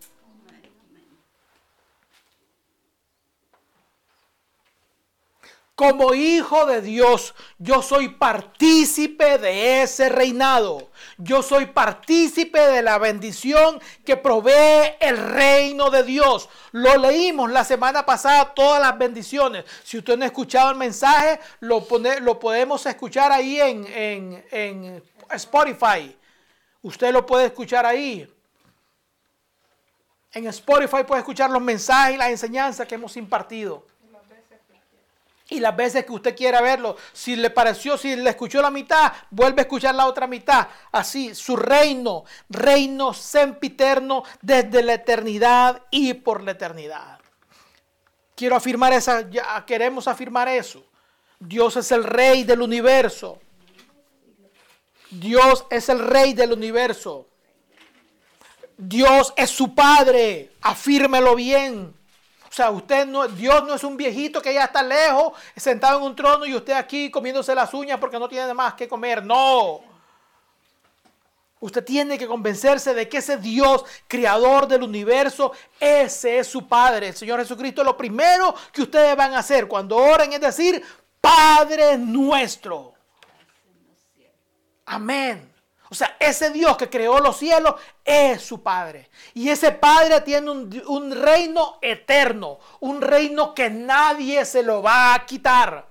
[5.75, 10.91] Como hijo de Dios, yo soy partícipe de ese reinado.
[11.17, 16.47] Yo soy partícipe de la bendición que provee el reino de Dios.
[16.73, 19.65] Lo leímos la semana pasada, todas las bendiciones.
[19.83, 21.87] Si usted no ha escuchado el mensaje, lo,
[22.21, 26.15] lo podemos escuchar ahí en, en, en Spotify.
[26.83, 28.31] Usted lo puede escuchar ahí.
[30.33, 33.87] En Spotify puede escuchar los mensajes y las enseñanzas que hemos impartido.
[35.53, 39.13] Y las veces que usted quiera verlo, si le pareció, si le escuchó la mitad,
[39.29, 40.67] vuelve a escuchar la otra mitad.
[40.91, 47.19] Así, su reino, reino sempiterno desde la eternidad y por la eternidad.
[48.35, 50.83] Quiero afirmar esa, ya queremos afirmar eso.
[51.39, 53.39] Dios es el rey del universo.
[55.11, 57.27] Dios es el rey del universo.
[58.75, 60.49] Dios es su padre.
[60.61, 61.93] Afírmelo bien.
[62.53, 66.03] O sea, usted no, Dios no es un viejito que ya está lejos, sentado en
[66.03, 69.25] un trono y usted aquí comiéndose las uñas porque no tiene más que comer.
[69.25, 69.81] No.
[71.59, 77.07] Usted tiene que convencerse de que ese Dios, creador del universo, ese es su Padre,
[77.07, 77.83] el Señor Jesucristo.
[77.83, 80.83] Lo primero que ustedes van a hacer cuando oren es decir,
[81.19, 82.93] Padre nuestro.
[84.85, 85.52] Amén.
[85.93, 89.11] O sea, ese Dios que creó los cielos es su Padre.
[89.35, 95.13] Y ese Padre tiene un, un, reino eterno, un reino que nadie se lo va
[95.13, 95.85] a quitar.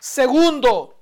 [0.00, 0.96] Segundo,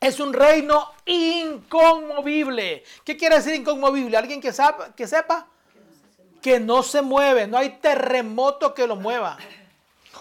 [0.00, 2.82] es un reino inconmovible.
[3.04, 4.16] ¿Qué quiere decir inconmovible?
[4.16, 4.92] ¿Alguien que, sepa?
[4.96, 5.46] Que, sepa?
[6.40, 9.38] que no se mueve, no hay terremoto que lo mueva.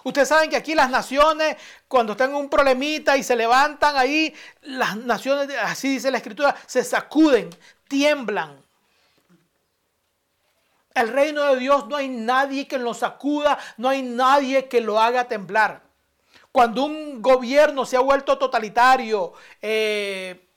[0.04, 4.98] Ustedes saben que aquí las naciones, cuando están un problemita y se levantan ahí, las
[4.98, 7.50] naciones, así dice la escritura, se sacuden,
[7.88, 8.62] tiemblan.
[10.94, 15.00] El reino de Dios no hay nadie que lo sacuda, no hay nadie que lo
[15.00, 15.82] haga temblar.
[16.52, 20.50] Cuando un gobierno se ha vuelto totalitario, eh,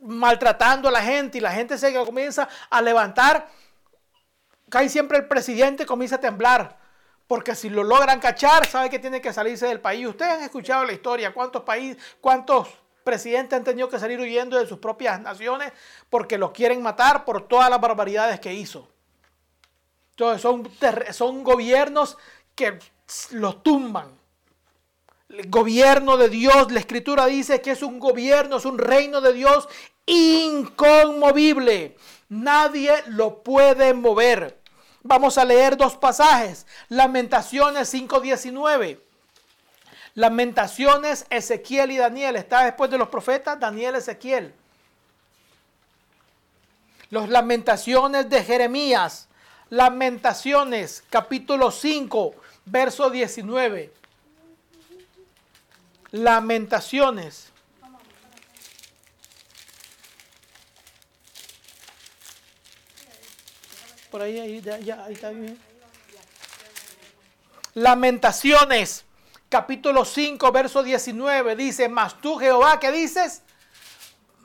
[0.00, 3.48] maltratando a la gente y la gente se comienza a levantar,
[4.70, 6.77] cae siempre el presidente comienza a temblar.
[7.28, 10.06] Porque si lo logran cachar, sabe que tiene que salirse del país.
[10.06, 12.68] Ustedes han escuchado la historia, cuántos países, cuántos
[13.04, 15.72] presidentes han tenido que salir huyendo de sus propias naciones
[16.10, 18.88] porque los quieren matar por todas las barbaridades que hizo.
[20.10, 20.68] Entonces son,
[21.12, 22.18] son gobiernos
[22.54, 22.78] que
[23.30, 24.18] los tumban.
[25.28, 29.32] El gobierno de Dios, la escritura dice que es un gobierno, es un reino de
[29.32, 29.68] Dios
[30.06, 31.96] inconmovible.
[32.30, 34.58] Nadie lo puede mover.
[35.02, 36.66] Vamos a leer dos pasajes.
[36.88, 39.00] Lamentaciones 5.19.
[40.14, 42.36] Lamentaciones, Ezequiel y Daniel.
[42.36, 44.52] Está después de los profetas, Daniel, Ezequiel.
[47.10, 49.28] Los lamentaciones de Jeremías.
[49.70, 52.34] Lamentaciones, capítulo 5,
[52.64, 53.92] verso 19.
[56.10, 57.52] Lamentaciones.
[64.10, 64.62] Por ahí, ahí,
[65.10, 65.58] está bien.
[67.74, 69.04] Lamentaciones,
[69.50, 73.42] capítulo 5, verso 19, dice, mas tú Jehová, ¿qué dices?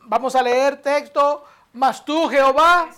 [0.03, 2.89] Vamos a leer texto, mas tú Jehová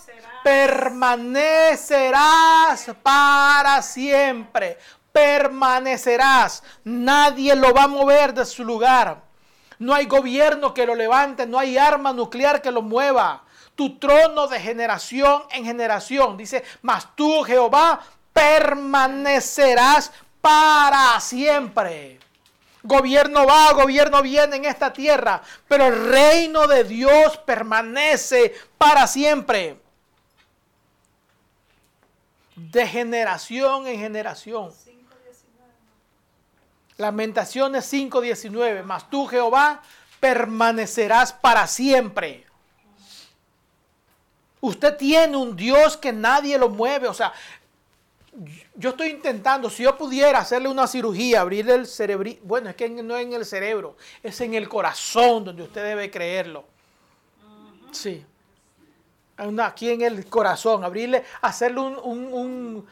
[0.42, 4.76] permanecerás para siempre,
[5.12, 9.22] permanecerás, nadie lo va a mover de su lugar.
[9.78, 13.45] No hay gobierno que lo levante, no hay arma nuclear que lo mueva
[13.76, 16.36] tu trono de generación en generación.
[16.36, 18.00] Dice, mas tú, Jehová,
[18.32, 20.10] permanecerás
[20.40, 22.18] para siempre.
[22.82, 29.80] Gobierno va, gobierno viene en esta tierra, pero el reino de Dios permanece para siempre.
[32.54, 34.72] De generación en generación.
[36.96, 38.82] Lamentaciones 5:19.
[38.82, 39.82] Mas tú, Jehová,
[40.20, 42.45] permanecerás para siempre.
[44.66, 47.06] Usted tiene un Dios que nadie lo mueve.
[47.06, 47.32] O sea,
[48.74, 52.88] yo estoy intentando, si yo pudiera hacerle una cirugía, abrirle el cerebro, bueno, es que
[52.88, 56.64] no es en el cerebro, es en el corazón donde usted debe creerlo.
[57.92, 58.26] Sí.
[59.62, 62.84] Aquí en el corazón, abrirle, hacerle un,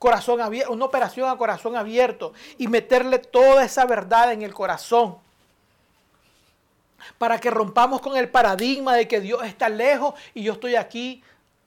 [0.00, 5.18] corazón abierto, una operación a corazón abierto y meterle toda esa verdad en el corazón
[7.18, 11.22] para que rompamos con el paradigma de que Dios está lejos y yo estoy aquí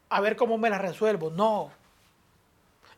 [0.10, 1.30] a ver cómo me la resuelvo.
[1.30, 1.72] No.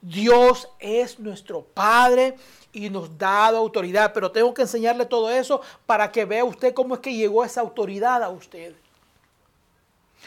[0.01, 2.35] Dios es nuestro Padre
[2.71, 6.95] y nos dado autoridad, pero tengo que enseñarle todo eso para que vea usted cómo
[6.95, 8.75] es que llegó esa autoridad a usted.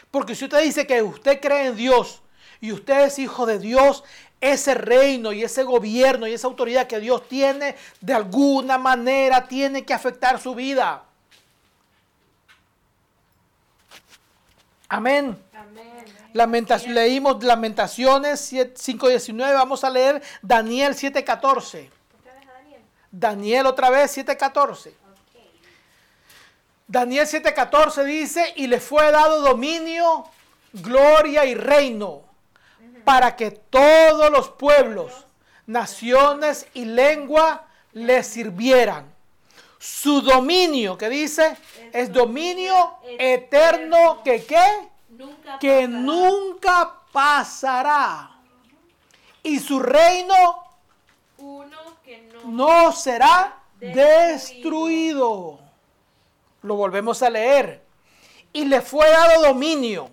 [0.09, 2.21] Porque si usted dice que usted cree en Dios
[2.59, 4.03] y usted es hijo de Dios,
[4.41, 9.85] ese reino y ese gobierno y esa autoridad que Dios tiene, de alguna manera tiene
[9.85, 11.03] que afectar su vida.
[14.89, 15.37] Amén.
[16.87, 19.53] leímos Lamentaciones 5.19.
[19.53, 21.89] Vamos a leer Daniel 7.14.
[23.11, 24.93] Daniel otra vez 7.14.
[26.87, 30.25] Daniel 7:14 dice, y le fue dado dominio,
[30.71, 32.21] gloria y reino,
[33.03, 35.25] para que todos los pueblos,
[35.65, 39.16] naciones y lengua le sirvieran.
[39.79, 41.57] Su dominio, que dice,
[41.93, 44.89] es dominio eterno que qué?
[45.59, 48.31] que nunca pasará.
[49.43, 50.63] Y su reino
[52.45, 55.59] no, será destruido.
[56.61, 57.83] Lo volvemos a leer.
[58.53, 60.09] Y le fue dado dominio,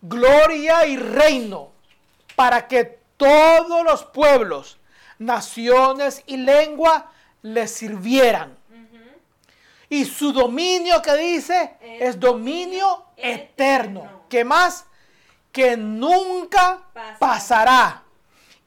[0.00, 1.70] gloria y reino
[2.34, 4.78] para que todos los pueblos,
[5.18, 7.10] naciones y lengua
[7.42, 8.56] le sirvieran.
[9.90, 14.00] Y su dominio que dice es, Es dominio eterno.
[14.02, 14.22] eterno.
[14.28, 14.84] ¿Qué más?
[15.50, 17.18] Que nunca Pasará.
[17.18, 18.02] pasará.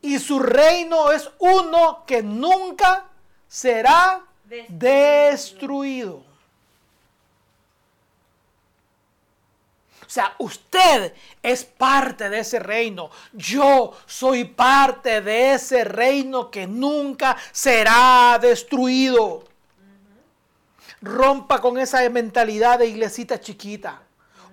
[0.02, 3.06] Y su reino es uno que nunca
[3.48, 4.80] será Destruido.
[4.80, 6.24] destruido.
[10.06, 13.10] O sea, usted es parte de ese reino.
[13.32, 19.46] Yo soy parte de ese reino que nunca será destruido.
[21.02, 24.02] Rompa con esa mentalidad de iglesita chiquita.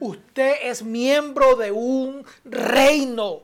[0.00, 3.40] Usted es miembro de un reino.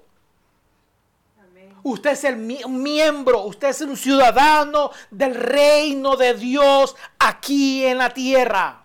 [1.82, 7.98] Usted es el mi- miembro, usted es un ciudadano del reino de Dios aquí en
[7.98, 8.80] la tierra.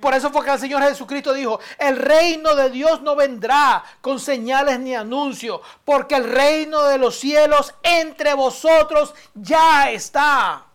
[0.00, 4.20] Por eso fue que el Señor Jesucristo dijo, el reino de Dios no vendrá con
[4.20, 10.66] señales ni anuncios, porque el reino de los cielos entre vosotros ya está.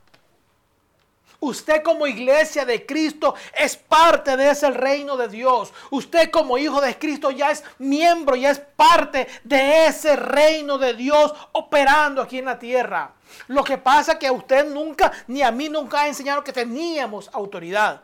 [1.46, 5.72] Usted como iglesia de Cristo es parte de ese reino de Dios.
[5.92, 10.96] Usted como hijo de Cristo ya es miembro, ya es parte de ese reino de
[10.96, 13.12] Dios operando aquí en la tierra.
[13.48, 16.52] Lo que pasa es que a usted nunca, ni a mí nunca ha enseñado que
[16.52, 18.02] teníamos autoridad.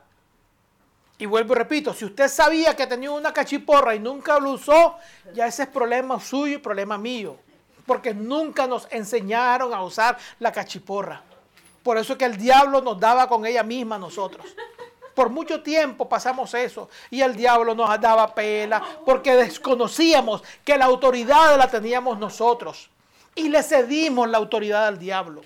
[1.18, 4.98] Y vuelvo y repito, si usted sabía que tenía una cachiporra y nunca lo usó,
[5.34, 7.38] ya ese es problema suyo y problema mío.
[7.88, 11.24] Porque nunca nos enseñaron a usar la cachiporra.
[11.84, 14.46] Por eso es que el diablo nos daba con ella misma a nosotros.
[15.14, 20.86] Por mucho tiempo pasamos eso y el diablo nos daba pela porque desconocíamos que la
[20.86, 22.90] autoridad la teníamos nosotros
[23.36, 25.42] y le cedimos la autoridad al diablo.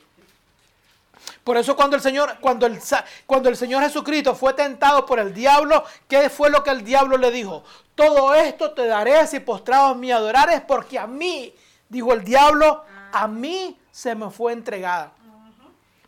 [1.44, 2.80] Por eso cuando el Señor, cuando el,
[3.26, 7.18] cuando el Señor Jesucristo fue tentado por el diablo, ¿qué fue lo que el diablo
[7.18, 7.64] le dijo?
[7.96, 11.54] Todo esto te daré si postrados me adorares, porque a mí,
[11.90, 15.12] dijo el diablo, a mí se me fue entregada.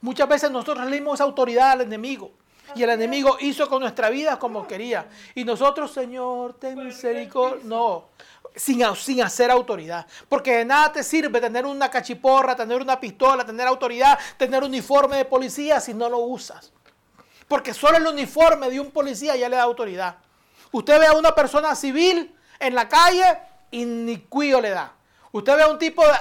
[0.02, 2.32] Muchas veces nosotros le dimos autoridad al enemigo.
[2.76, 5.08] Y el enemigo hizo con nuestra vida como quería.
[5.36, 7.62] Y nosotros, Señor, ten misericordia.
[7.64, 8.06] No,
[8.56, 10.06] sin, sin hacer autoridad.
[10.28, 15.18] Porque de nada te sirve tener una cachiporra, tener una pistola, tener autoridad, tener uniforme
[15.18, 16.72] de policía si no lo usas.
[17.48, 20.18] Porque solo el uniforme de un policía ya le da autoridad.
[20.72, 23.39] Usted ve a una persona civil en la calle
[23.72, 24.93] y ni cuío le da.
[25.32, 26.14] Usted ve a un tipo de,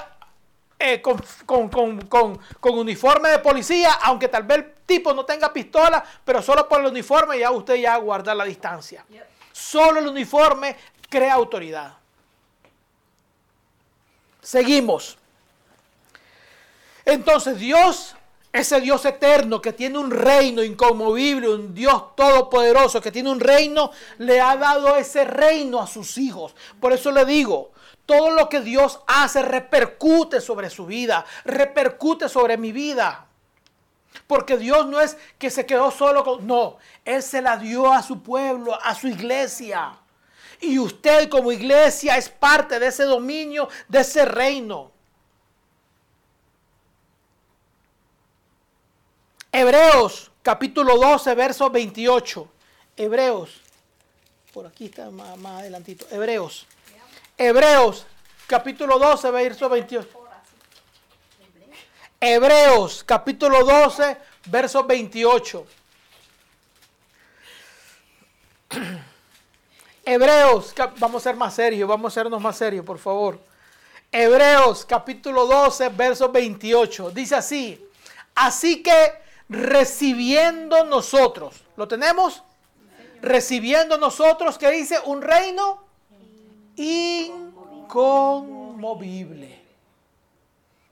[0.79, 1.69] eh, con, con-
[2.07, 6.67] con- con- uniforme de policía, aunque tal vez el tipo no tenga pistola, pero solo
[6.67, 9.03] por el uniforme ya usted ya guarda la distancia.
[9.09, 9.25] Yep.
[9.51, 10.75] Solo el uniforme
[11.09, 11.93] crea autoridad.
[14.41, 15.17] Seguimos.
[17.03, 18.15] Entonces Dios,
[18.53, 23.91] ese Dios eterno que tiene un reino inconmovible, un Dios todopoderoso que tiene un reino,
[24.19, 26.55] le ha dado ese reino a sus hijos.
[26.79, 27.71] Por eso le digo,
[28.07, 33.27] todo lo que Dios hace repercute sobre su vida, repercute sobre mi vida.
[34.25, 36.47] Porque Dios no es que se quedó solo con...
[36.47, 39.95] No, Él se la dio a su pueblo, a su iglesia.
[40.59, 44.91] Y usted como iglesia es parte de ese dominio, de ese reino.
[49.51, 52.47] Hebreos capítulo 12, verso 28.
[52.95, 53.61] Hebreos.
[54.53, 56.07] Por aquí está más, más adelantito.
[56.09, 56.65] Hebreos.
[57.37, 58.07] Hebreos
[58.47, 60.09] capítulo 12, verso 28.
[62.19, 64.17] Hebreos capítulo 12,
[64.47, 65.67] verso 28.
[70.05, 73.39] Hebreos, vamos a ser más serios, vamos a sernos más serios, por favor.
[74.11, 77.11] Hebreos capítulo 12, verso 28.
[77.11, 77.85] Dice así,
[78.33, 79.13] así que
[79.47, 82.41] recibiendo nosotros, ¿lo tenemos?
[83.21, 84.97] Recibiendo nosotros, ¿qué dice?
[85.05, 85.86] Un reino
[86.77, 89.61] inconmovible.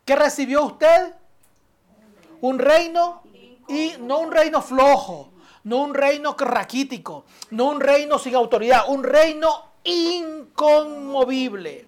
[0.03, 1.13] ¿Qué recibió usted?
[2.41, 3.21] Un reino
[3.67, 5.31] y no un reino flojo,
[5.63, 11.87] no un reino raquítico, no un reino sin autoridad, un reino inconmovible.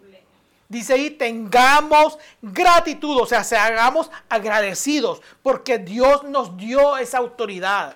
[0.70, 7.96] Dice ahí, tengamos gratitud, o sea, se hagamos agradecidos, porque Dios nos dio esa autoridad.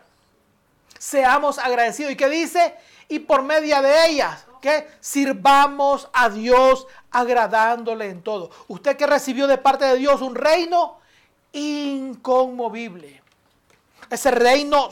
[0.97, 2.13] Seamos agradecidos.
[2.13, 2.75] ¿Y qué dice?
[3.09, 8.51] Y por medio de ellas, que sirvamos a Dios agradándole en todo.
[8.67, 10.99] Usted que recibió de parte de Dios un reino
[11.51, 13.21] inconmovible.
[14.09, 14.89] Ese reino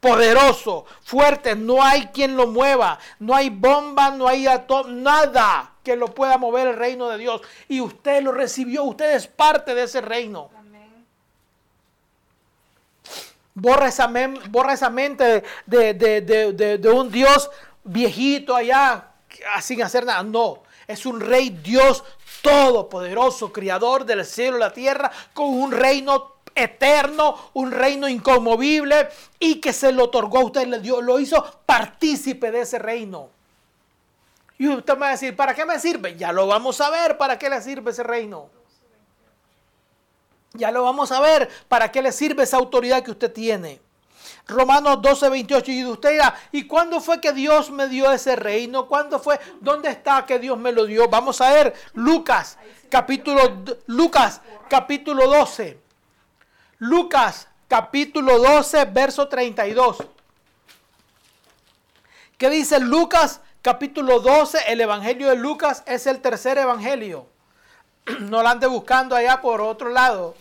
[0.00, 4.46] poderoso, fuerte, no hay quien lo mueva, no hay bomba, no hay
[4.88, 7.40] nada que lo pueda mover el reino de Dios.
[7.68, 10.50] Y usted lo recibió, usted es parte de ese reino.
[13.56, 14.08] Borra esa,
[14.90, 17.50] mente de un Dios
[17.84, 19.12] viejito allá
[19.54, 20.22] ah, sin hacer nada.
[20.22, 22.02] No, es un rey Dios
[22.42, 29.08] todopoderoso, creador del cielo y la tierra, con un reino eterno, un reino inconmovible
[29.38, 33.30] y que se lo otorgó a usted, le dio, lo hizo partícipe de ese reino.
[34.58, 36.16] Y usted me va a decir, ¿para qué me sirve?
[36.16, 38.48] Ya lo vamos a ver, ¿para qué le sirve ese reino?
[40.52, 43.80] Ya lo vamos a ver, ¿para qué le sirve esa autoridad que usted tiene?
[44.46, 45.72] Romanos 12, 28.
[45.72, 48.86] Y usted dirá, ¿y cuándo fue que Dios me dio ese reino?
[48.86, 49.40] ¿Cuándo fue?
[49.60, 51.08] ¿Dónde está que Dios me lo dio?
[51.08, 52.58] Vamos a ver Lucas,
[52.90, 55.78] capítulo, Lucas, capítulo 12.
[56.78, 60.04] Lucas, capítulo 12, verso 32.
[62.36, 64.58] ¿Qué dice Lucas, capítulo 12?
[64.66, 67.26] El evangelio de Lucas es el tercer evangelio.
[68.20, 70.34] No lo ande buscando allá por otro lado.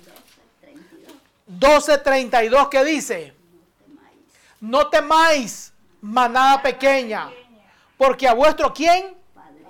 [1.49, 3.32] 12.32, ¿qué dice?
[4.63, 7.29] No temáis, manada pequeña,
[7.97, 9.13] porque a vuestro quién?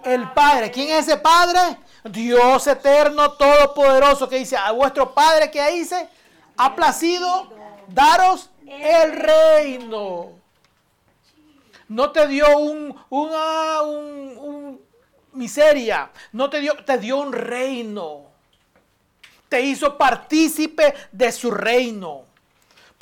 [0.03, 0.69] El Padre.
[0.69, 1.79] ¿Quién es ese Padre?
[2.03, 6.07] Dios eterno, todopoderoso, que dice, a vuestro Padre que dice,
[6.57, 7.51] ha placido
[7.87, 10.33] daros el reino.
[11.87, 14.79] No te dio un, una un,
[15.31, 18.25] miseria, no te dio, te dio un reino.
[19.49, 22.31] Te hizo partícipe de su reino.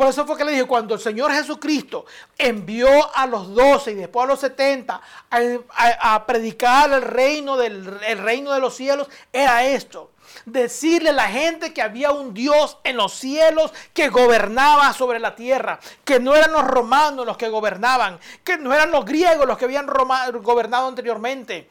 [0.01, 3.93] Por eso fue que le dije, cuando el Señor Jesucristo envió a los 12 y
[3.93, 4.99] después a los 70
[5.29, 10.09] a, predicar el reino, del, el reino de los cielos, era esto.
[10.45, 15.35] Decirle a la gente que había un Dios en los cielos que gobernaba sobre la
[15.35, 19.59] tierra, que no eran los romanos los que gobernaban, que no eran los griegos los
[19.59, 21.69] que habían gobernado anteriormente,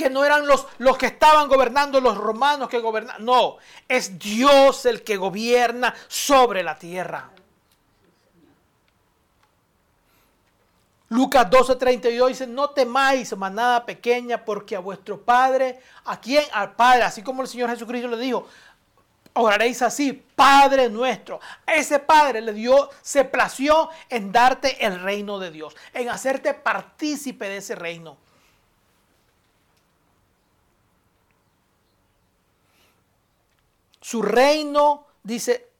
[0.00, 3.24] que no eran los, los que estaban gobernando, los romanos que gobernaban.
[3.24, 7.30] No, es Dios el que gobierna sobre la tierra.
[11.10, 16.44] Lucas 12:32 dice, no temáis, manada pequeña, porque a vuestro Padre, ¿a quién?
[16.52, 18.46] Al Padre, así como el Señor Jesucristo le dijo,
[19.34, 21.40] oraréis así, Padre nuestro.
[21.66, 27.48] Ese Padre le dio, se plació en darte el reino de Dios, en hacerte partícipe
[27.48, 28.16] de ese reino.
[34.00, 35.72] Su reino, dice,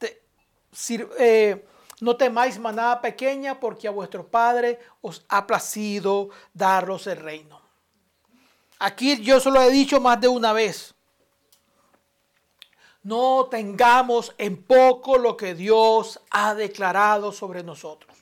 [1.18, 1.66] eh,
[2.00, 7.60] no temáis manada pequeña, porque a vuestro Padre os ha placido daros el reino.
[8.78, 10.94] Aquí yo se lo he dicho más de una vez.
[13.02, 18.16] No tengamos en poco lo que Dios ha declarado sobre nosotros.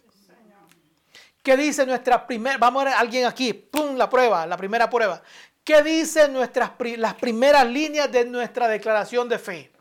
[1.43, 2.59] ¿Qué dice nuestra primera?
[2.59, 3.53] Vamos a ver alguien aquí.
[3.53, 3.97] ¡Pum!
[3.97, 5.23] La prueba, la primera prueba.
[5.65, 9.73] ¿Qué dicen nuestras, las primeras líneas de nuestra declaración de fe?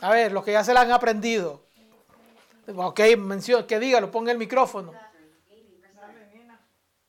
[0.00, 1.62] A ver, los que ya se la han aprendido.
[2.76, 4.92] Ok, menciona, que diga, lo ponga el micrófono.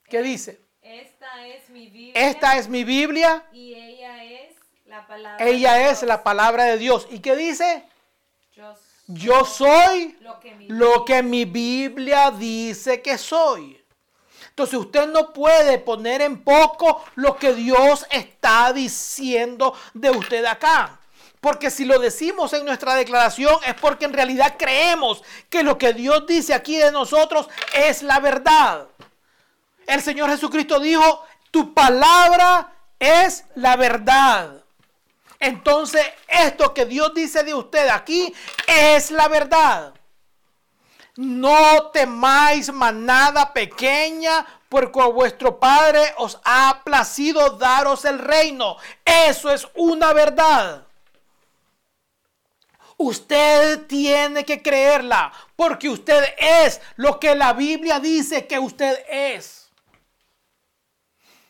[0.08, 0.60] ¿Qué dice?
[0.82, 2.28] Esta es mi Biblia.
[2.28, 3.46] Esta es mi Biblia.
[3.52, 5.46] Y ella es la palabra.
[5.46, 7.06] Ella es la palabra de Dios.
[7.10, 7.84] ¿Y qué dice?
[9.06, 10.16] Yo soy,
[10.68, 13.80] lo que mi Biblia dice que soy.
[14.50, 20.99] Entonces usted no puede poner en poco lo que Dios está diciendo de usted acá.
[21.40, 25.94] Porque si lo decimos en nuestra declaración es porque en realidad creemos que lo que
[25.94, 28.88] Dios dice aquí de nosotros es la verdad.
[29.86, 34.62] El Señor Jesucristo dijo, tu palabra es la verdad.
[35.38, 38.32] Entonces, esto que Dios dice de usted aquí
[38.66, 39.94] es la verdad.
[41.16, 48.76] No temáis manada pequeña, porque vuestro Padre os ha placido daros el reino.
[49.04, 50.86] Eso es una verdad.
[53.02, 59.70] Usted tiene que creerla porque usted es lo que la Biblia dice que usted es.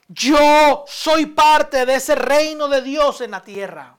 [0.07, 3.97] Yo soy parte de ese reino de Dios en la tierra.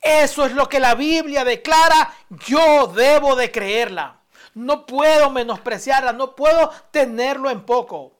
[0.00, 2.14] Eso es lo que la Biblia declara.
[2.46, 4.20] Yo debo de creerla.
[4.54, 8.12] No puedo menospreciarla, no puedo tenerlo en poco.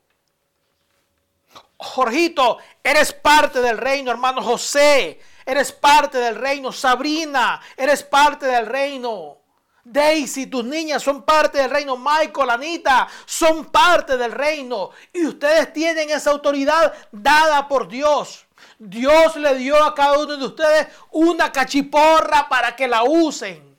[1.77, 5.21] Jorgito, eres parte del reino, hermano José.
[5.45, 6.73] Eres parte del reino.
[6.73, 9.39] Sabrina, eres parte del reino.
[9.85, 11.97] Daisy, tus niñas son parte del reino.
[11.97, 14.91] Michael, Anita, son parte del reino.
[15.13, 18.47] Y ustedes tienen esa autoridad dada por Dios.
[18.79, 23.73] Dios le dio a cada uno de ustedes una cachiporra para que la usen.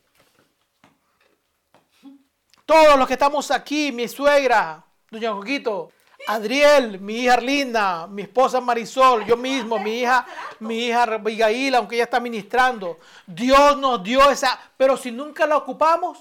[2.65, 5.91] Todos los que estamos aquí, mi suegra, doña Joquito,
[6.27, 10.25] Adriel, mi hija Linda, mi esposa Marisol, yo mismo, mi hija,
[10.59, 12.99] mi hija Abigail, aunque ella está ministrando.
[13.25, 16.17] Dios nos dio esa, pero si nunca la ocupamos,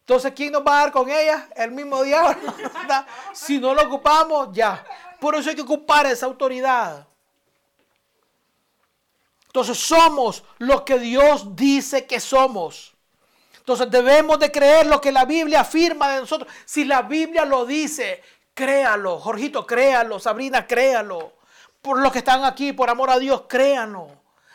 [0.00, 1.48] entonces ¿quién nos va a dar con ella?
[1.54, 2.54] El mismo diablo.
[3.34, 4.82] si no la ocupamos, ya.
[5.20, 7.06] Por eso hay que ocupar esa autoridad.
[9.46, 12.94] Entonces somos lo que Dios dice que somos.
[13.68, 16.50] Entonces debemos de creer lo que la Biblia afirma de nosotros.
[16.64, 18.22] Si la Biblia lo dice,
[18.54, 19.18] créalo.
[19.18, 20.18] Jorgito, créalo.
[20.18, 21.34] Sabrina, créalo.
[21.82, 24.08] Por los que están aquí, por amor a Dios, créanlo.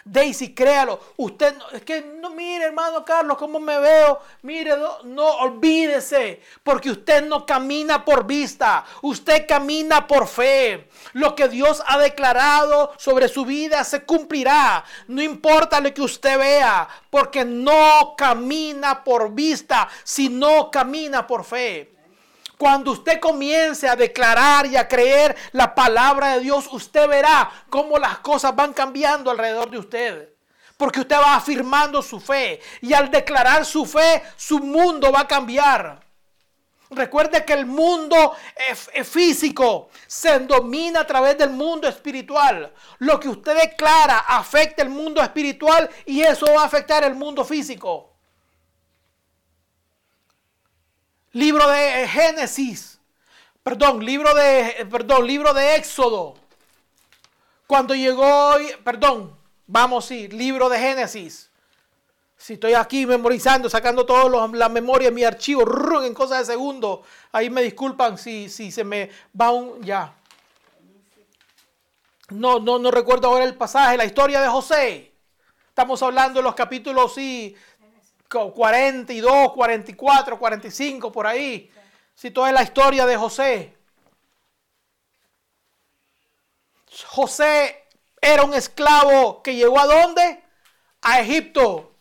[0.05, 0.99] Daisy, créalo.
[1.15, 4.19] Usted, es que no, mire, hermano Carlos, cómo me veo.
[4.41, 10.89] Mire, no, no, olvídese, porque usted no camina por vista, usted camina por fe.
[11.13, 14.83] Lo que Dios ha declarado sobre su vida se cumplirá.
[15.07, 21.92] No importa lo que usted vea, porque no camina por vista, sino camina por fe.
[22.57, 27.97] Cuando usted comience a declarar y a creer la palabra de Dios, usted verá cómo
[27.97, 30.29] las cosas van cambiando alrededor de usted.
[30.77, 32.59] Porque usted va afirmando su fe.
[32.81, 36.03] Y al declarar su fe, su mundo va a cambiar.
[36.95, 38.35] Recuerde que el mundo
[39.03, 42.71] físico se domina a través del mundo espiritual.
[42.99, 47.43] Lo que usted declara afecta el mundo espiritual y eso va a afectar el mundo
[47.43, 48.12] físico.
[51.33, 52.99] Libro de Génesis.
[53.63, 56.35] Perdón, libro de, perdón, libro de Éxodo.
[57.65, 61.49] Cuando llegó, perdón, vamos sí, libro de Génesis.
[62.37, 65.63] Si estoy aquí memorizando, sacando toda la memoria en mi archivo,
[66.03, 69.09] en cosas de segundo, ahí me disculpan si, si se me
[69.39, 70.13] va un, ya.
[72.29, 75.13] No, no, no recuerdo ahora el pasaje, la historia de José.
[75.69, 77.55] Estamos hablando de los capítulos, sí,
[78.53, 81.71] 42, 44, 45, por ahí.
[82.15, 83.77] Si toda la historia de José.
[87.07, 87.87] José
[88.21, 90.43] era un esclavo que llegó a dónde?
[91.01, 91.93] A Egipto.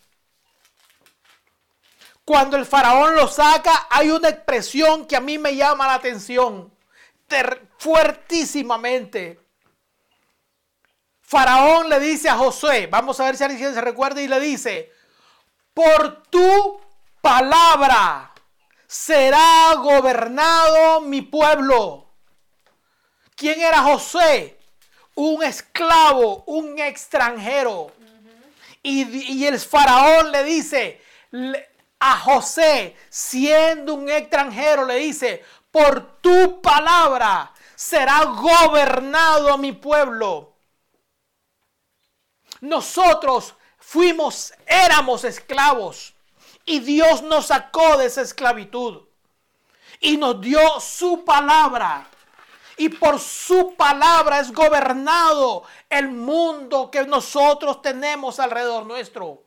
[2.24, 6.72] Cuando el faraón lo saca, hay una expresión que a mí me llama la atención
[7.78, 9.40] fuertísimamente.
[11.20, 14.92] Faraón le dice a José, vamos a ver si alguien se recuerda y le dice,
[15.74, 16.80] por tu
[17.20, 18.32] palabra
[18.86, 22.06] será gobernado mi pueblo.
[23.34, 24.58] ¿Quién era José?
[25.14, 27.92] Un esclavo, un extranjero.
[28.82, 31.00] y, el faraón le dice
[32.00, 40.54] a José, siendo un extranjero, le dice, por tu palabra será gobernado mi pueblo.
[42.60, 46.14] Nosotros fuimos, éramos esclavos
[46.64, 49.02] y Dios nos sacó de esa esclavitud
[50.00, 52.06] y nos dio su palabra.
[52.78, 59.42] Y por su palabra es gobernado el mundo que nosotros tenemos alrededor nuestro.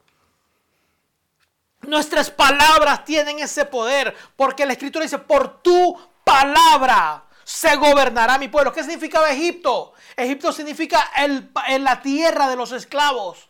[1.82, 8.48] Nuestras palabras tienen ese poder porque la escritura dice, por tu palabra se gobernará mi
[8.48, 8.72] pueblo.
[8.72, 9.94] ¿Qué significaba Egipto?
[10.16, 13.50] Egipto significa el, en la tierra de los esclavos.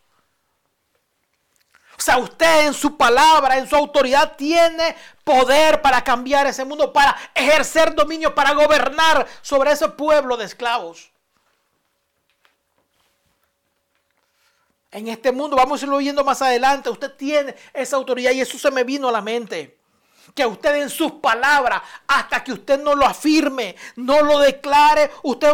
[2.05, 7.17] Sea, usted en su palabra, en su autoridad, tiene poder para cambiar ese mundo, para
[7.33, 11.09] ejercer dominio, para gobernar sobre ese pueblo de esclavos.
[14.91, 18.59] En este mundo, vamos a irlo viendo más adelante, usted tiene esa autoridad y eso
[18.59, 19.79] se me vino a la mente.
[20.35, 25.51] Que usted en sus palabras, hasta que usted no lo afirme, no lo declare, usted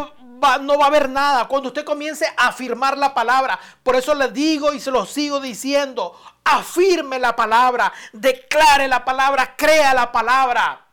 [0.62, 1.48] no va a haber nada.
[1.48, 5.40] Cuando usted comience a afirmar la palabra, por eso le digo y se lo sigo
[5.40, 10.86] diciendo, afirme la palabra, declare la palabra, crea la palabra.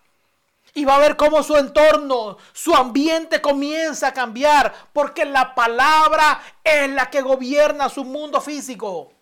[0.74, 6.40] Y va a ver cómo su entorno, su ambiente comienza a cambiar, porque la palabra
[6.62, 9.12] es la que gobierna su mundo físico.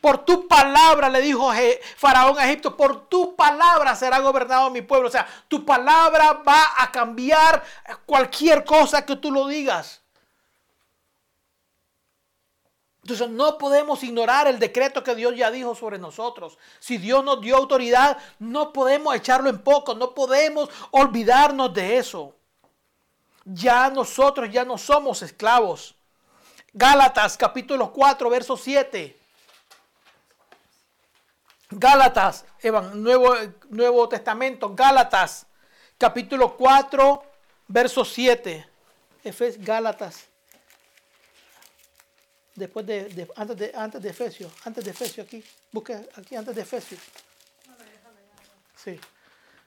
[0.00, 1.50] Por tu palabra, le dijo
[1.96, 5.08] Faraón a Egipto, por tu palabra será gobernado mi pueblo.
[5.08, 7.62] O sea, tu palabra va a cambiar
[8.06, 10.00] cualquier cosa que tú lo digas.
[13.02, 16.56] Entonces no podemos ignorar el decreto que Dios ya dijo sobre nosotros.
[16.78, 22.34] Si Dios nos dio autoridad, no podemos echarlo en poco, no podemos olvidarnos de eso.
[23.44, 25.94] Ya nosotros ya no somos esclavos.
[26.72, 29.19] Gálatas capítulo 4, verso 7.
[31.70, 33.34] Gálatas, Evan, Nuevo,
[33.68, 35.46] Nuevo Testamento, Gálatas,
[35.96, 37.22] capítulo 4,
[37.68, 38.68] verso 7.
[39.22, 40.26] Efes, Gálatas.
[42.56, 46.62] Después de, antes de, antes de Efesios, antes de Efesios aquí, busque aquí antes de
[46.62, 47.00] Efesios.
[48.74, 48.98] Sí.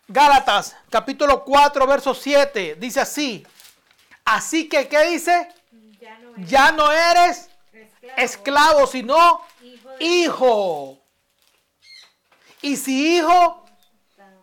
[0.07, 3.47] Gálatas, capítulo 4, verso 7, dice así.
[4.25, 5.47] Así que, ¿qué dice?
[6.37, 7.49] Ya no eres,
[8.17, 9.41] esclavo, sino
[9.99, 11.02] hijo
[12.63, 13.65] y si hijo,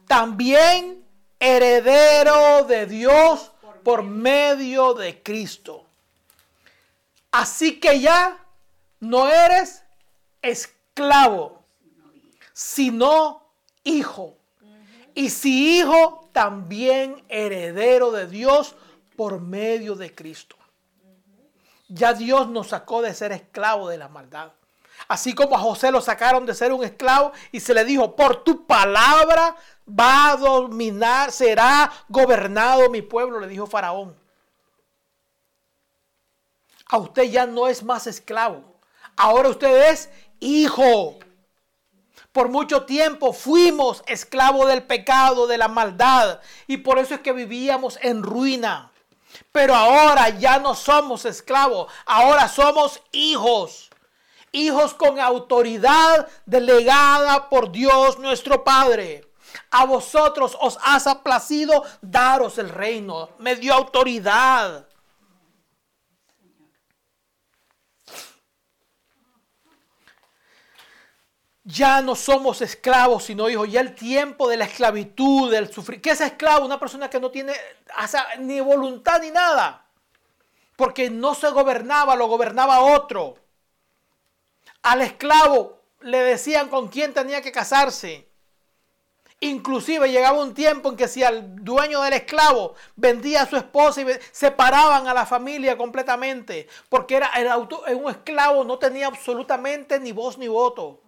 [0.07, 1.03] también
[1.41, 3.51] heredero de Dios
[3.83, 5.87] por medio de Cristo.
[7.33, 8.45] Así que ya
[9.01, 9.83] no eres
[10.43, 11.65] esclavo,
[12.53, 13.43] sino
[13.85, 14.37] hijo.
[15.15, 18.77] Y si hijo, también heredero de Dios
[19.17, 20.57] por medio de Cristo.
[21.89, 24.53] Ya Dios nos sacó de ser esclavo de la maldad.
[25.09, 28.45] Así como a José lo sacaron de ser un esclavo y se le dijo, por
[28.45, 29.57] tu palabra
[29.89, 34.15] va a dominar, será gobernado mi pueblo, le dijo Faraón.
[36.87, 38.65] A usted ya no es más esclavo.
[39.17, 41.19] Ahora usted es hijo.
[42.33, 46.41] Por mucho tiempo fuimos esclavos del pecado, de la maldad.
[46.67, 48.91] Y por eso es que vivíamos en ruina.
[49.53, 51.93] Pero ahora ya no somos esclavos.
[52.07, 53.90] Ahora somos hijos.
[54.53, 59.31] Hijos con autoridad delegada por Dios nuestro Padre.
[59.71, 63.31] A vosotros os has aplacido daros el reino.
[63.39, 64.87] Me dio autoridad.
[71.63, 73.71] Ya no somos esclavos, sino hijos.
[73.71, 76.03] Ya el tiempo de la esclavitud, del sufrir.
[76.03, 76.67] ¿Qué es esclavo?
[76.67, 77.53] Una persona que no tiene
[78.41, 79.87] ni voluntad ni nada.
[80.75, 83.37] Porque no se gobernaba, lo gobernaba otro.
[84.83, 88.31] Al esclavo le decían con quién tenía que casarse.
[89.43, 94.03] Inclusive llegaba un tiempo en que si al dueño del esclavo vendía a su esposa
[94.03, 99.99] y separaban a la familia completamente, porque era el auto, un esclavo no tenía absolutamente
[99.99, 101.01] ni voz ni voto.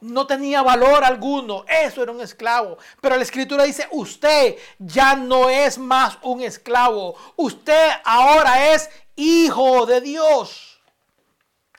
[0.00, 2.78] No tenía valor alguno, eso era un esclavo.
[3.00, 9.86] Pero la escritura dice, usted ya no es más un esclavo, usted ahora es hijo
[9.86, 10.73] de Dios.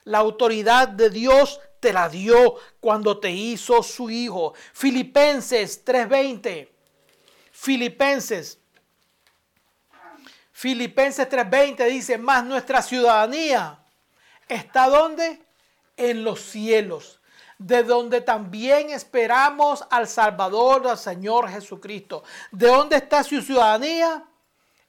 [0.06, 4.53] La autoridad de Dios te la dio cuando te hizo su hijo.
[4.74, 6.72] Filipenses 3:20.
[7.51, 8.60] Filipenses.
[10.51, 13.80] Filipenses 3:20 dice, más nuestra ciudadanía
[14.47, 15.41] está donde?
[15.97, 17.20] En los cielos,
[17.58, 22.24] de donde también esperamos al Salvador, al Señor Jesucristo.
[22.51, 24.24] ¿De dónde está su ciudadanía?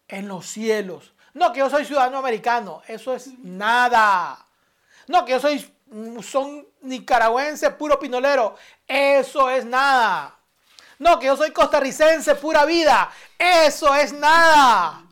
[0.09, 1.13] En los cielos.
[1.35, 4.46] No que yo soy ciudadano americano, eso es nada.
[5.09, 5.73] No, que yo soy
[6.23, 8.57] son nicaragüense puro pinolero.
[8.87, 10.35] Eso es nada.
[10.99, 13.11] No, que yo soy costarricense pura vida.
[13.39, 15.03] Eso es nada.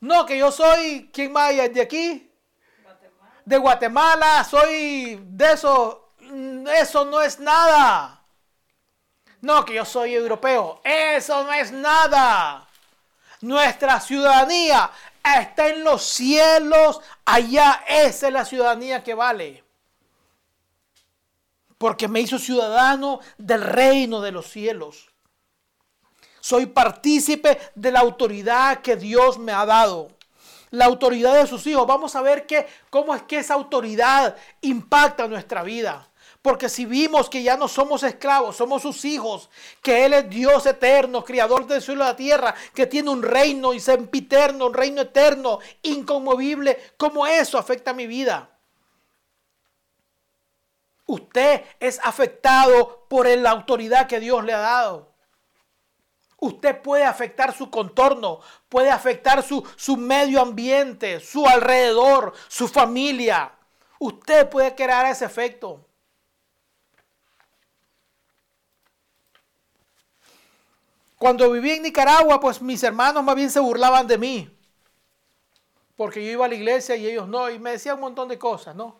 [0.00, 2.28] No, que yo soy, ¿quién más de aquí?
[3.44, 6.14] De Guatemala, soy de eso.
[6.76, 8.20] Eso no es nada.
[9.40, 10.80] No, que yo soy europeo.
[10.84, 12.66] Eso no es nada.
[13.40, 14.90] Nuestra ciudadanía
[15.24, 19.64] está en los cielos, allá esa es la ciudadanía que vale.
[21.78, 25.08] Porque me hizo ciudadano del reino de los cielos.
[26.40, 30.10] Soy partícipe de la autoridad que Dios me ha dado.
[30.70, 31.86] La autoridad de sus hijos.
[31.86, 36.08] Vamos a ver que, cómo es que esa autoridad impacta nuestra vida.
[36.42, 39.48] Porque si vimos que ya no somos esclavos, somos sus hijos,
[39.80, 43.72] que Él es Dios eterno, criador del cielo y la tierra, que tiene un reino
[43.72, 48.50] y sempiterno, un reino eterno, inconmovible, ¿cómo eso afecta a mi vida?
[51.06, 55.12] Usted es afectado por la autoridad que Dios le ha dado.
[56.38, 63.52] Usted puede afectar su contorno, puede afectar su, su medio ambiente, su alrededor, su familia.
[64.00, 65.86] Usted puede crear ese efecto.
[71.22, 74.58] Cuando viví en Nicaragua, pues mis hermanos más bien se burlaban de mí.
[75.94, 78.40] Porque yo iba a la iglesia y ellos no, y me decían un montón de
[78.40, 78.98] cosas, ¿no?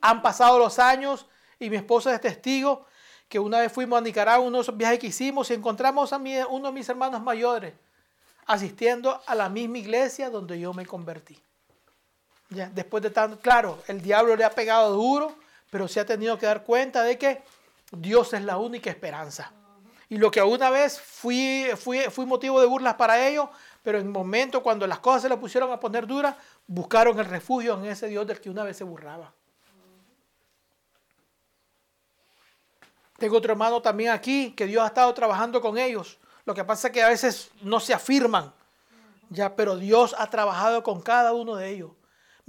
[0.00, 1.26] Han pasado los años
[1.58, 2.86] y mi esposa es testigo
[3.28, 6.16] que una vez fuimos a Nicaragua, unos viajes que hicimos y encontramos a
[6.48, 7.74] uno de mis hermanos mayores
[8.46, 11.38] asistiendo a la misma iglesia donde yo me convertí.
[12.48, 15.36] Ya, después de tanto, claro, el diablo le ha pegado duro,
[15.68, 17.42] pero se ha tenido que dar cuenta de que
[17.92, 19.52] Dios es la única esperanza.
[20.10, 23.48] Y lo que una vez fui, fui, fui motivo de burlas para ellos,
[23.80, 26.34] pero en el momento cuando las cosas se le pusieron a poner duras,
[26.66, 29.32] buscaron el refugio en ese Dios del que una vez se burlaba.
[33.18, 36.18] Tengo otro hermano también aquí que Dios ha estado trabajando con ellos.
[36.44, 38.52] Lo que pasa es que a veces no se afirman,
[39.28, 41.90] ya, pero Dios ha trabajado con cada uno de ellos.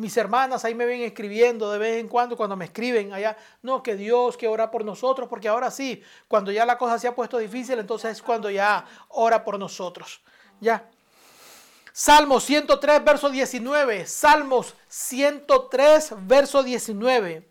[0.01, 3.83] Mis hermanas ahí me ven escribiendo de vez en cuando cuando me escriben allá, no,
[3.83, 7.13] que Dios que ora por nosotros, porque ahora sí, cuando ya la cosa se ha
[7.13, 10.19] puesto difícil, entonces es cuando ya ora por nosotros.
[10.59, 10.89] Ya.
[11.93, 14.07] Salmos 103, verso 19.
[14.07, 17.47] Salmos 103, verso 19.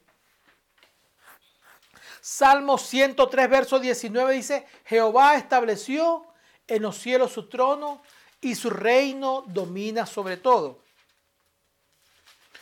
[2.21, 6.27] Salmos 103, verso 19 dice, Jehová estableció
[6.67, 8.03] en los cielos su trono
[8.41, 10.80] y su reino domina sobre todo.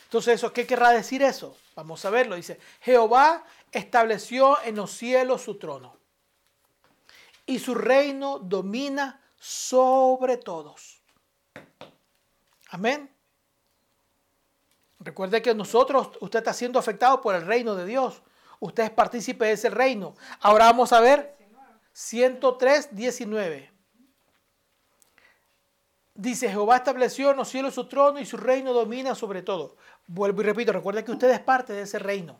[0.09, 1.55] Entonces, ¿eso qué querrá decir eso?
[1.75, 2.35] Vamos a verlo.
[2.35, 5.95] Dice, Jehová estableció en los cielos su trono
[7.45, 10.99] y su reino domina sobre todos.
[12.71, 13.15] Amén.
[14.99, 18.23] Recuerde que nosotros, usted está siendo afectado por el reino de Dios.
[18.59, 20.15] Usted es partícipe de ese reino.
[20.41, 21.37] Ahora vamos a ver
[21.93, 23.71] 103, 19.
[26.19, 29.77] Dice, Jehová estableció en los cielos su trono y su reino domina sobre todo.
[30.11, 32.39] Vuelvo y repito, recuerde que usted es parte de ese reino.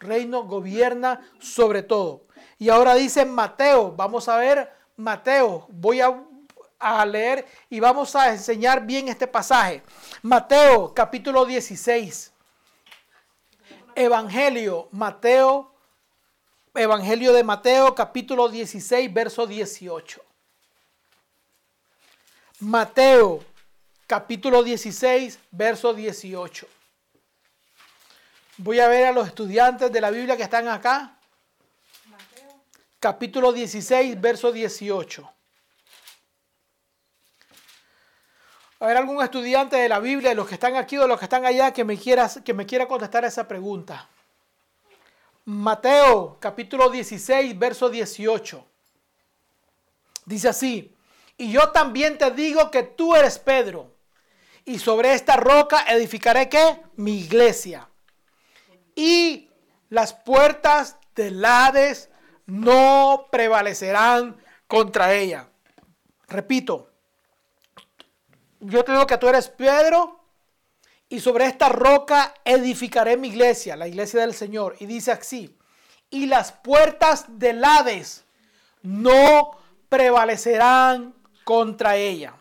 [0.00, 2.26] Reino gobierna sobre todo.
[2.58, 6.20] Y ahora dice Mateo, vamos a ver Mateo, voy a,
[6.80, 9.84] a leer y vamos a enseñar bien este pasaje.
[10.22, 12.32] Mateo capítulo 16.
[13.94, 15.72] Evangelio, Mateo,
[16.74, 20.20] Evangelio de Mateo capítulo 16, verso 18.
[22.58, 23.44] Mateo
[24.08, 26.66] capítulo 16, verso 18.
[28.56, 31.18] Voy a ver a los estudiantes de la Biblia que están acá.
[32.98, 35.30] Capítulo 16, verso 18.
[38.80, 41.44] A ver, algún estudiante de la Biblia, los que están aquí o los que están
[41.44, 44.08] allá, que me quiera, que me quiera contestar esa pregunta.
[45.44, 48.64] Mateo, capítulo 16, verso 18.
[50.24, 50.96] Dice así,
[51.36, 53.97] y yo también te digo que tú eres Pedro,
[54.68, 56.82] y sobre esta roca edificaré qué?
[56.96, 57.88] Mi iglesia.
[58.94, 59.48] Y
[59.88, 62.10] las puertas del Hades
[62.44, 65.48] no prevalecerán contra ella.
[66.26, 66.90] Repito,
[68.60, 70.20] yo te digo que tú eres Pedro
[71.08, 74.76] y sobre esta roca edificaré mi iglesia, la iglesia del Señor.
[74.80, 75.56] Y dice así,
[76.10, 78.26] y las puertas del Hades
[78.82, 79.52] no
[79.88, 81.14] prevalecerán
[81.44, 82.34] contra ella.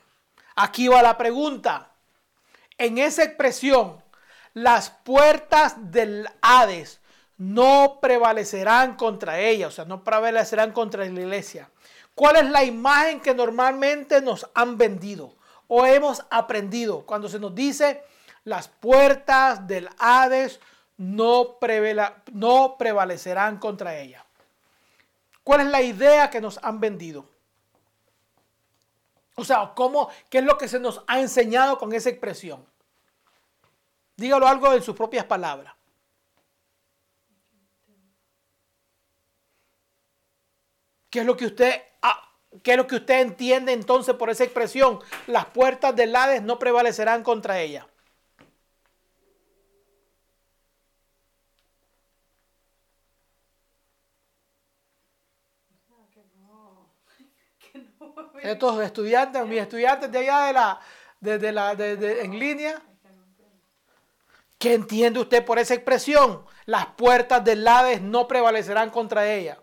[0.57, 1.93] Aquí va la pregunta.
[2.77, 4.01] En esa expresión,
[4.53, 6.99] las puertas del Hades
[7.37, 11.69] no prevalecerán contra ella, o sea, no prevalecerán contra la iglesia.
[12.15, 15.35] ¿Cuál es la imagen que normalmente nos han vendido
[15.67, 18.03] o hemos aprendido cuando se nos dice
[18.43, 20.59] las puertas del Hades
[20.97, 21.57] no,
[22.33, 24.25] no prevalecerán contra ella?
[25.43, 27.29] ¿Cuál es la idea que nos han vendido?
[29.39, 32.65] O sea, ¿cómo, ¿qué es lo que se nos ha enseñado con esa expresión?
[34.15, 35.75] Dígalo algo en sus propias palabras.
[41.11, 42.19] ¿Qué es lo que usted, ah,
[42.63, 44.99] qué es lo que usted entiende entonces por esa expresión?
[45.27, 47.87] Las puertas del Hades no prevalecerán contra ella.
[58.47, 60.79] Estos estudiantes, mis estudiantes de allá de la,
[61.19, 62.81] de, la, de, en línea,
[64.57, 66.45] ¿qué entiende usted por esa expresión?
[66.65, 69.59] Las puertas del Hades no prevalecerán contra ella.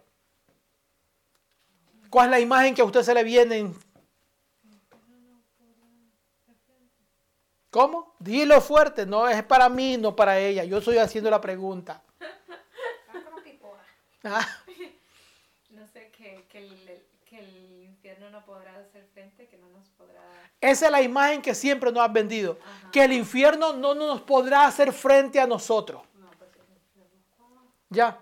[2.10, 3.72] ¿Cuál es la imagen que a usted se le viene?
[7.70, 8.14] ¿Cómo?
[8.20, 10.62] Dilo fuerte, no es para mí, no para ella.
[10.62, 12.02] Yo estoy haciendo la pregunta.
[14.22, 14.46] Ah.
[15.70, 17.04] No sé, que, el,
[18.18, 20.20] no podrá hacer frente, que no nos podrá...
[20.60, 22.58] Esa es la imagen que siempre nos han vendido.
[22.92, 26.02] Que el infierno no nos podrá hacer frente a nosotros.
[26.38, 26.50] Pues
[27.90, 28.20] ya.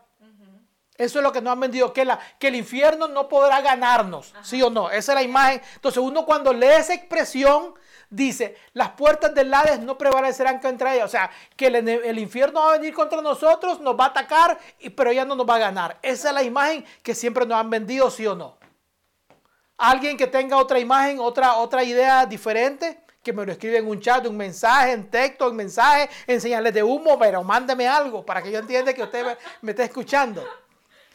[0.97, 4.35] Eso es lo que nos han vendido, que, la, que el infierno no podrá ganarnos,
[4.43, 4.91] ¿sí o no?
[4.91, 5.61] Esa es la imagen.
[5.75, 7.75] Entonces uno cuando lee esa expresión
[8.11, 11.05] dice, las puertas del Hades no prevalecerán contra ella.
[11.05, 14.59] O sea, que el, infierno va a venir contra nosotros, nos va a atacar,
[14.95, 15.99] pero ella no nos va a ganar.
[16.03, 18.59] Esa es la imagen que siempre nos han vendido, ¿sí o no?
[19.79, 24.01] Alguien que tenga otra imagen, otra, otra idea diferente, que me lo escribe en un
[24.01, 28.43] chat, un mensaje, en texto, en mensaje, en señales de humo, pero mándeme algo para
[28.43, 30.45] que yo entienda que usted me, me está escuchando.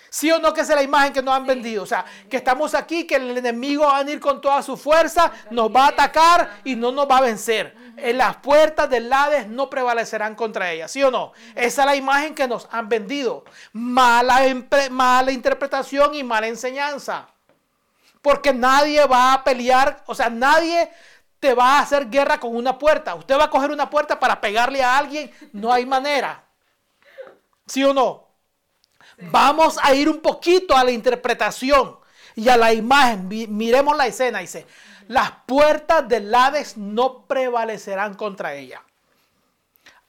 [0.10, 1.84] ¿Sí o no que es la imagen que nos han vendido?
[1.84, 5.32] O sea, que estamos aquí, que el enemigo va a venir con toda su fuerza,
[5.52, 7.76] nos va a atacar y no nos va a vencer.
[7.98, 11.34] En las puertas del Hades no prevalecerán contra ella, ¿sí o no?
[11.56, 13.44] Esa es la imagen que nos han vendido.
[13.74, 14.40] Mala,
[14.92, 17.28] mala interpretación y mala enseñanza.
[18.22, 20.92] Porque nadie va a pelear, o sea, nadie
[21.40, 23.16] te va a hacer guerra con una puerta.
[23.16, 26.44] Usted va a coger una puerta para pegarle a alguien, no hay manera.
[27.68, 28.28] ¿Sí o no?
[29.32, 31.98] Vamos a ir un poquito a la interpretación
[32.36, 33.28] y a la imagen.
[33.28, 34.40] Miremos la escena.
[34.40, 34.66] Dice,
[35.08, 38.84] las puertas del Hades no prevalecerán contra ella.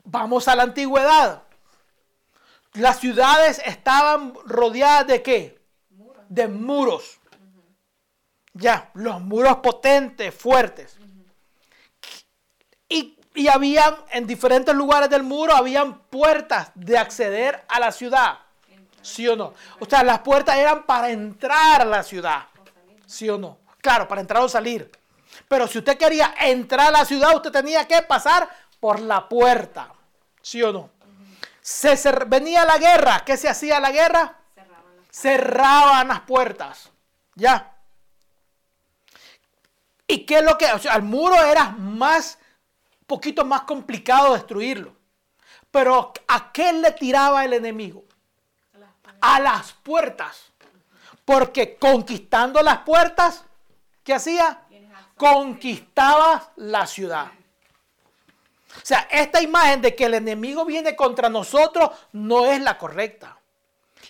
[0.05, 1.43] Vamos a la antigüedad.
[2.75, 5.59] Las ciudades estaban rodeadas de qué?
[6.29, 7.18] De muros.
[8.53, 10.97] Ya, los muros potentes, fuertes.
[12.89, 18.39] Y, y habían, en diferentes lugares del muro, habían puertas de acceder a la ciudad.
[19.03, 19.55] ¿Sí o no?
[19.81, 22.47] O sea, las puertas eran para entrar a la ciudad.
[23.07, 23.59] ¿Sí o no?
[23.81, 24.91] Claro, para entrar o salir.
[25.47, 28.49] Pero si usted quería entrar a la ciudad, usted tenía que pasar
[28.81, 29.93] por la puerta.
[30.43, 30.91] ¿Sí o no?
[31.61, 31.97] Se,
[32.27, 33.23] venía la guerra.
[33.25, 34.37] ¿Qué se hacía la guerra?
[35.11, 36.91] Cerraban las puertas.
[37.35, 37.78] Ya.
[40.11, 40.65] ¿Y qué es lo que?
[40.73, 42.39] O sea, el muro era más,
[43.07, 44.97] poquito más complicado destruirlo.
[45.71, 48.05] Pero ¿a qué le tiraba el enemigo?
[49.21, 50.51] A las puertas.
[51.27, 53.45] Porque conquistando las puertas,
[54.03, 54.63] ¿qué hacía?
[55.15, 57.27] Conquistaba la ciudad.
[58.77, 63.38] O sea, esta imagen de que el enemigo viene contra nosotros no es la correcta.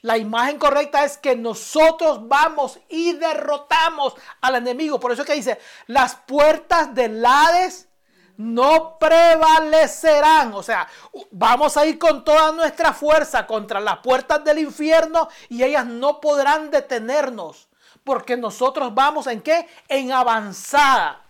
[0.03, 5.01] La imagen correcta es que nosotros vamos y derrotamos al enemigo.
[5.01, 7.88] Por eso es que dice, las puertas del Hades
[8.36, 10.55] no prevalecerán.
[10.55, 10.88] O sea,
[11.30, 16.20] vamos a ir con toda nuestra fuerza contra las puertas del infierno y ellas no
[16.20, 17.68] podrán detenernos.
[18.05, 19.68] Porque nosotros vamos en qué?
[19.88, 21.28] En avanzada.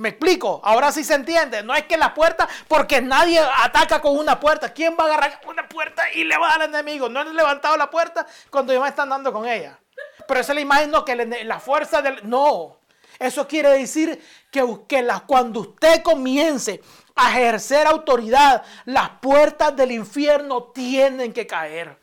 [0.00, 0.62] ¿Me explico?
[0.64, 1.62] Ahora sí se entiende.
[1.62, 4.72] No es que la puerta, porque nadie ataca con una puerta.
[4.72, 7.10] ¿Quién va a agarrar una puerta y le va a dar al enemigo?
[7.10, 9.78] No han levantado la puerta cuando ya están dando con ella.
[10.26, 12.26] Pero esa es la imagen, que la fuerza del...
[12.26, 12.78] No.
[13.18, 16.80] Eso quiere decir que, que cuando usted comience
[17.14, 21.98] a ejercer autoridad, las puertas del infierno tienen que caer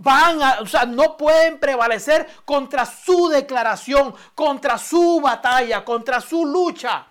[0.00, 6.46] van a, o sea, no pueden prevalecer contra su declaración, contra su batalla, contra su
[6.46, 7.06] lucha.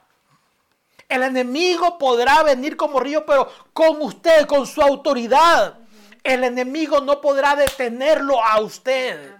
[1.07, 5.77] El enemigo podrá venir como río, pero con usted, con su autoridad.
[6.23, 9.35] El enemigo no podrá detenerlo a usted.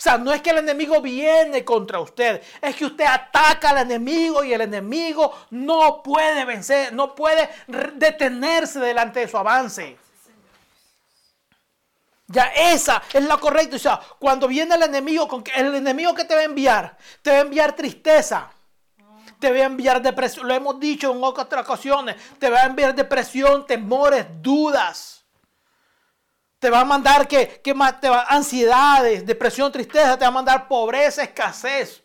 [0.00, 3.78] O sea, no es que el enemigo viene contra usted, es que usted ataca al
[3.78, 9.98] enemigo y el enemigo no puede vencer, no puede detenerse delante de su avance.
[12.30, 13.74] Ya esa es la correcta.
[13.74, 17.38] O sea, cuando viene el enemigo, el enemigo que te va a enviar, te va
[17.38, 18.48] a enviar tristeza.
[19.40, 20.46] Te va a enviar depresión.
[20.46, 22.14] Lo hemos dicho en otras ocasiones.
[22.38, 25.24] Te va a enviar depresión, temores, dudas.
[26.60, 30.16] Te va a mandar que, que te ansiedades, depresión, tristeza.
[30.16, 32.00] Te va a mandar pobreza, escasez.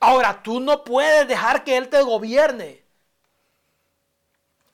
[0.00, 2.81] Ahora, tú no puedes dejar que Él te gobierne.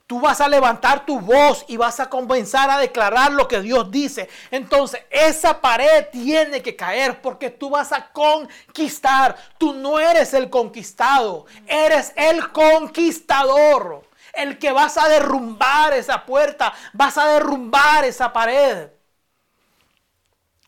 [0.09, 3.91] Tú vas a levantar tu voz y vas a comenzar a declarar lo que Dios
[3.91, 4.31] dice.
[4.51, 9.37] Entonces, esa pared tiene que caer porque tú vas a conquistar.
[9.59, 14.01] Tú no eres el conquistado, eres el conquistador.
[14.33, 18.89] El que vas a derrumbar esa puerta, vas a derrumbar esa pared.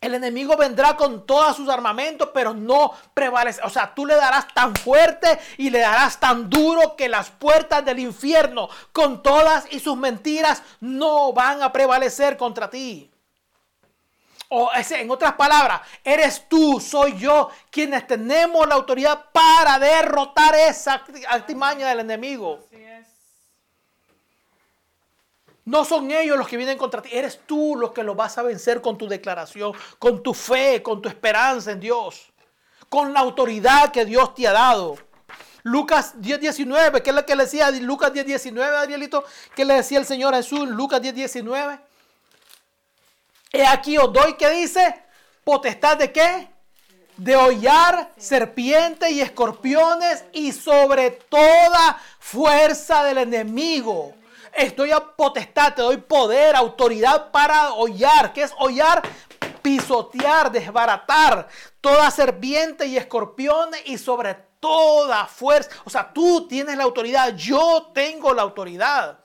[0.01, 3.61] El enemigo vendrá con todos sus armamentos, pero no prevalece.
[3.65, 7.85] O sea, tú le darás tan fuerte y le darás tan duro que las puertas
[7.85, 13.11] del infierno, con todas y sus mentiras, no van a prevalecer contra ti.
[14.49, 21.05] O en otras palabras, eres tú, soy yo, quienes tenemos la autoridad para derrotar esa
[21.29, 22.59] artimaña del enemigo.
[25.71, 28.43] No son ellos los que vienen contra ti, eres tú los que los vas a
[28.43, 32.33] vencer con tu declaración, con tu fe, con tu esperanza en Dios,
[32.89, 34.99] con la autoridad que Dios te ha dado.
[35.63, 39.23] Lucas 10, 19, ¿qué es lo que le decía Lucas 10, 19, Arielito?
[39.55, 41.79] ¿Qué le decía el Señor Jesús Lucas 10, 19?
[43.53, 45.05] He aquí os doy, ¿qué dice?
[45.45, 46.49] Potestad de qué?
[47.17, 54.17] De hollar serpientes y escorpiones y sobre toda fuerza del enemigo
[54.53, 58.33] Estoy a potestad, te doy poder, autoridad para hollar.
[58.33, 59.03] ¿Qué es hollar?
[59.63, 61.49] Pisotear, desbaratar
[61.81, 65.71] toda serpiente y escorpión y sobre toda fuerza.
[65.85, 69.19] O sea, tú tienes la autoridad, yo tengo la autoridad.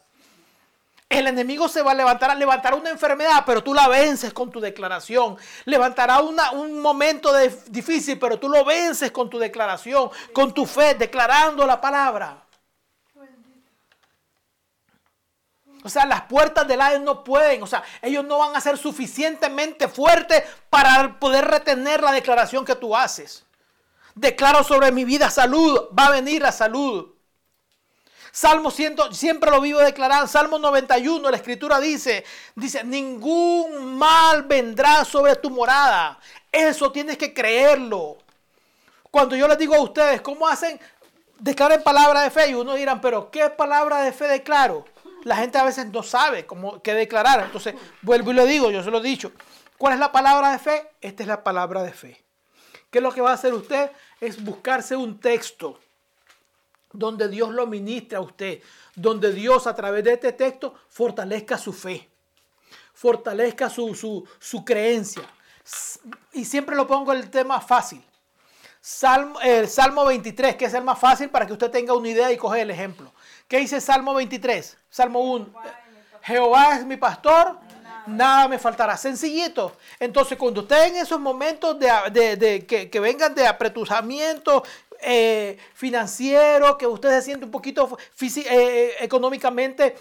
[1.08, 4.60] El enemigo se va a levantar, levantará una enfermedad, pero tú la vences con tu
[4.60, 5.38] declaración.
[5.66, 7.32] Levantará un momento
[7.68, 12.45] difícil, pero tú lo vences con tu declaración, con tu fe, declarando la palabra.
[15.86, 18.76] O sea, las puertas del Hades no pueden, o sea, ellos no van a ser
[18.76, 23.46] suficientemente fuertes para poder retener la declaración que tú haces.
[24.16, 27.14] Declaro sobre mi vida salud, va a venir la salud.
[28.32, 30.26] Salmo 100, siempre lo vivo declarando.
[30.26, 32.26] Salmo 91, la escritura dice,
[32.56, 36.18] dice, ningún mal vendrá sobre tu morada.
[36.52, 38.18] Eso tienes que creerlo.
[39.12, 40.80] Cuando yo les digo a ustedes, ¿cómo hacen?
[41.38, 44.84] Declaren palabra de fe y uno dirán, pero ¿qué palabra de fe declaro?
[45.26, 47.42] La gente a veces no sabe cómo qué declarar.
[47.44, 49.34] Entonces, vuelvo y le digo, yo se lo he dicho.
[49.78, 50.92] ¿Cuál es la palabra de fe?
[51.02, 52.24] Esta es la palabra de fe.
[52.90, 53.92] ¿Qué es lo que va a hacer usted?
[54.20, 55.80] es buscarse un texto
[56.92, 58.62] donde Dios lo ministre a usted,
[58.96, 62.10] donde Dios a través de este texto fortalezca su fe,
[62.94, 65.24] fortalezca su, su, su creencia.
[66.34, 68.04] Y siempre lo pongo el tema fácil.
[68.80, 72.32] Salmo, el Salmo 23, que es el más fácil para que usted tenga una idea
[72.32, 73.12] y coge el ejemplo.
[73.48, 74.76] ¿Qué dice Salmo 23?
[74.90, 75.54] Salmo 1.
[76.24, 77.60] Jehová es mi pastor,
[78.08, 78.98] nada me faltará.
[78.98, 79.78] Sencillito.
[80.00, 84.64] Entonces, cuando usted en esos momentos de, que, vengan de apretuzamiento
[85.00, 89.96] eh, financiero, que usted se siente un poquito eh, eh, económicamente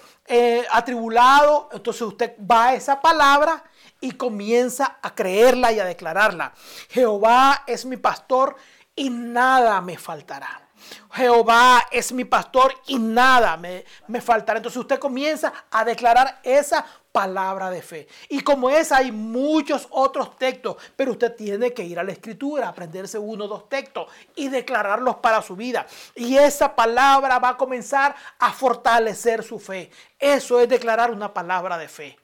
[0.70, 3.62] atribulado, entonces usted va a esa palabra
[4.01, 6.55] y comienza a creerla y a declararla.
[6.88, 8.57] Jehová es mi pastor
[8.97, 10.63] y nada me faltará.
[11.12, 14.59] Jehová es mi pastor y nada me, me, faltará.
[14.59, 18.09] Entonces usted comienza a declarar esa palabra de fe.
[18.28, 22.68] Y como es, hay muchos otros textos, pero usted tiene que ir a la escritura,
[22.68, 25.87] aprenderse uno o dos textos y declararlos para su vida.
[26.16, 29.91] Y esa palabra va a comenzar a fortalecer su fe.
[30.18, 32.18] Eso es declarar una palabra de fe.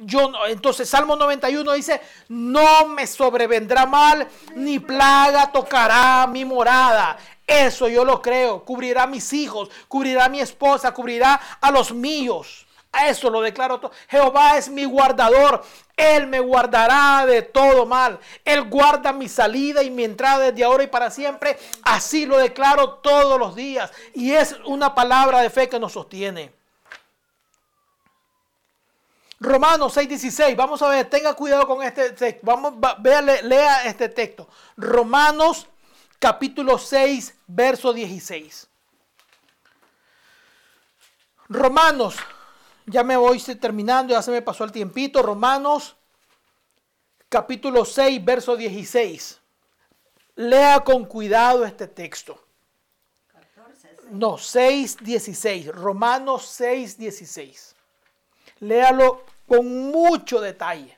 [0.00, 7.16] Yo, entonces Salmo 91 dice, no me sobrevendrá mal, ni plaga tocará mi morada.
[7.46, 8.64] Eso yo lo creo.
[8.64, 12.66] Cubrirá a mis hijos, cubrirá a mi esposa, cubrirá a los míos.
[12.94, 13.90] A eso lo declaro todo.
[14.08, 15.64] Jehová es mi guardador.
[15.96, 18.18] Él me guardará de todo mal.
[18.44, 21.58] Él guarda mi salida y mi entrada desde ahora y para siempre.
[21.82, 23.90] Así lo declaro todos los días.
[24.14, 26.52] Y es una palabra de fe que nos sostiene.
[29.40, 30.54] Romanos 6:16.
[30.56, 32.40] Vamos a ver, tenga cuidado con este texto.
[32.44, 34.48] Vamos, vea, lea este texto.
[34.76, 35.66] Romanos
[36.24, 38.66] capítulo 6, verso 16.
[41.50, 42.16] Romanos
[42.86, 45.22] ya me voy terminando, ya se me pasó el tiempito.
[45.22, 45.96] Romanos
[47.28, 49.38] capítulo 6, verso 16.
[50.36, 52.42] Lea con cuidado este texto.
[54.08, 55.66] No, 6, 16.
[55.66, 57.76] Romanos 6, 16.
[58.60, 60.96] Léalo con mucho detalle.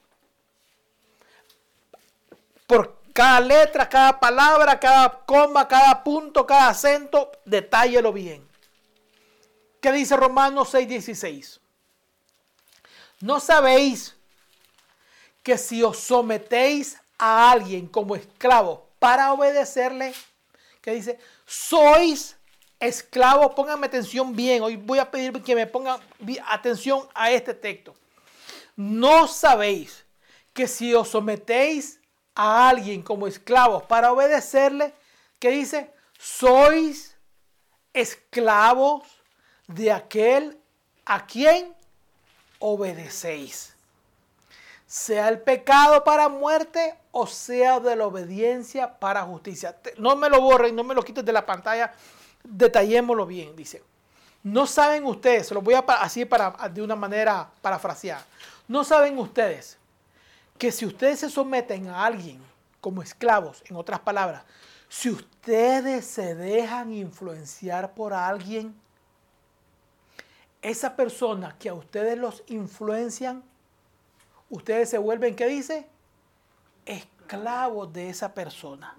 [2.68, 8.46] Por cada letra, cada palabra, cada coma, cada punto, cada acento, detállelo bien.
[9.80, 11.60] ¿Qué dice Romanos 6, 16?
[13.20, 14.14] ¿No sabéis
[15.42, 20.12] que si os sometéis a alguien como esclavo para obedecerle,
[20.82, 22.36] que dice, sois
[22.78, 25.98] esclavos, pónganme atención bien, hoy voy a pedir que me pongan
[26.50, 27.94] atención a este texto.
[28.76, 30.04] ¿No sabéis
[30.52, 31.98] que si os sometéis
[32.36, 34.94] a alguien como esclavos para obedecerle,
[35.40, 37.16] que dice, sois
[37.92, 39.02] esclavos
[39.66, 40.60] de aquel
[41.06, 41.74] a quien
[42.58, 43.74] obedecéis.
[44.86, 49.76] Sea el pecado para muerte o sea de la obediencia para justicia.
[49.96, 51.92] No me lo borren, no me lo quiten de la pantalla,
[52.44, 53.82] detallémoslo bien, dice.
[54.42, 58.24] No saben ustedes, se lo voy a así para, de una manera parafraseada.
[58.68, 59.78] No saben ustedes
[60.58, 62.40] que si ustedes se someten a alguien
[62.80, 64.44] como esclavos, en otras palabras,
[64.88, 68.74] si ustedes se dejan influenciar por alguien,
[70.62, 73.42] esa persona que a ustedes los influencian,
[74.50, 75.86] ustedes se vuelven, ¿qué dice?
[76.84, 78.96] Esclavos de esa persona.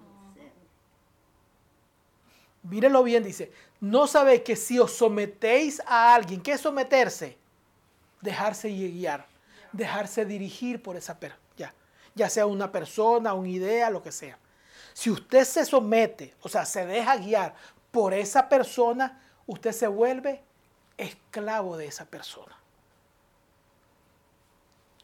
[2.62, 7.38] Mírenlo bien, dice, no sabéis que si os sometéis a alguien, ¿qué es someterse?
[8.20, 9.26] Dejarse guiar,
[9.72, 11.40] dejarse dirigir por esa persona,
[12.18, 14.36] ya, sea una persona, una idea, lo que sea.
[14.92, 17.54] Si usted se somete, o sea, se deja guiar
[17.90, 20.42] por esa persona, usted se vuelve
[20.96, 22.56] esclavo de esa persona.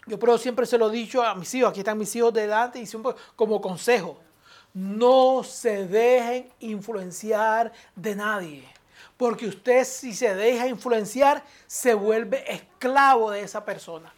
[0.07, 2.79] Yo pero siempre se lo he dicho a mis hijos, aquí están mis hijos delante
[2.79, 4.19] y siempre como consejo,
[4.75, 8.69] no se dejen influenciar de nadie.
[9.17, 14.13] Porque usted si se deja influenciar, se vuelve esclavo de esa persona.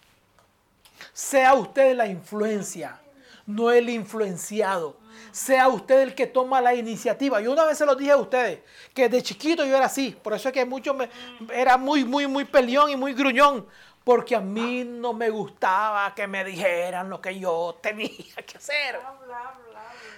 [1.16, 3.00] Sea usted la influencia,
[3.46, 4.98] no el influenciado
[5.32, 7.40] sea usted el que toma la iniciativa.
[7.40, 8.60] Yo una vez se lo dije a ustedes,
[8.92, 11.08] que de chiquito yo era así, por eso es que mucho me,
[11.52, 13.66] era muy, muy, muy peleón y muy gruñón,
[14.04, 19.00] porque a mí no me gustaba que me dijeran lo que yo tenía que hacer.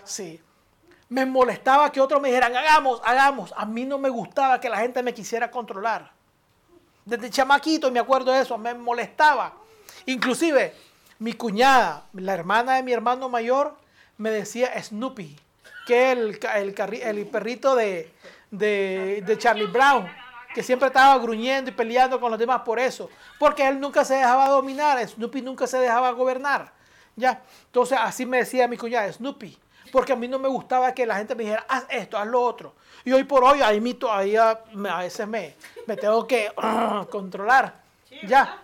[0.05, 0.41] Sí.
[1.09, 3.55] Me molestaba que otros me dijeran, hagamos, hagamos.
[3.57, 6.13] A mí no me gustaba que la gente me quisiera controlar.
[7.05, 9.55] Desde chamaquito me acuerdo de eso, me molestaba.
[10.05, 10.75] Inclusive,
[11.19, 13.77] mi cuñada, la hermana de mi hermano mayor,
[14.17, 15.37] me decía Snoopy,
[15.87, 18.13] que el, el, perrito de,
[18.51, 20.07] de, Charlie Brown,
[20.55, 24.15] que siempre estaba gruñendo y peleando con los demás por eso, porque él nunca se
[24.15, 26.73] dejaba dominar, Snoopy nunca se dejaba gobernar.
[27.19, 27.43] ¿ya?
[27.67, 29.59] Entonces así me decía mi cuñada, Snoopy,
[29.93, 32.41] Porque a mí no me gustaba que la gente me dijera, haz esto, haz lo
[32.41, 32.75] otro.
[33.05, 35.55] Y hoy por hoy, ahí mí todavía a veces me,
[35.87, 36.51] me tengo que
[37.11, 37.81] controlar.
[38.27, 38.63] ya.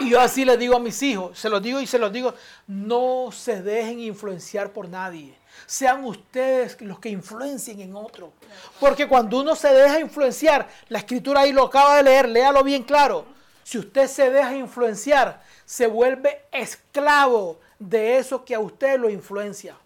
[0.00, 2.34] Y yo así le digo a mis hijos, se los digo y se los digo,
[2.66, 5.34] no se dejen influenciar por nadie.
[5.66, 8.32] Sean ustedes los que influencien en otro.
[8.80, 12.82] Porque cuando uno se deja influenciar, la escritura ahí lo acaba de leer, léalo bien
[12.82, 13.26] claro.
[13.62, 19.76] Si usted se deja influenciar, se vuelve esclavo de eso que a usted lo influencia.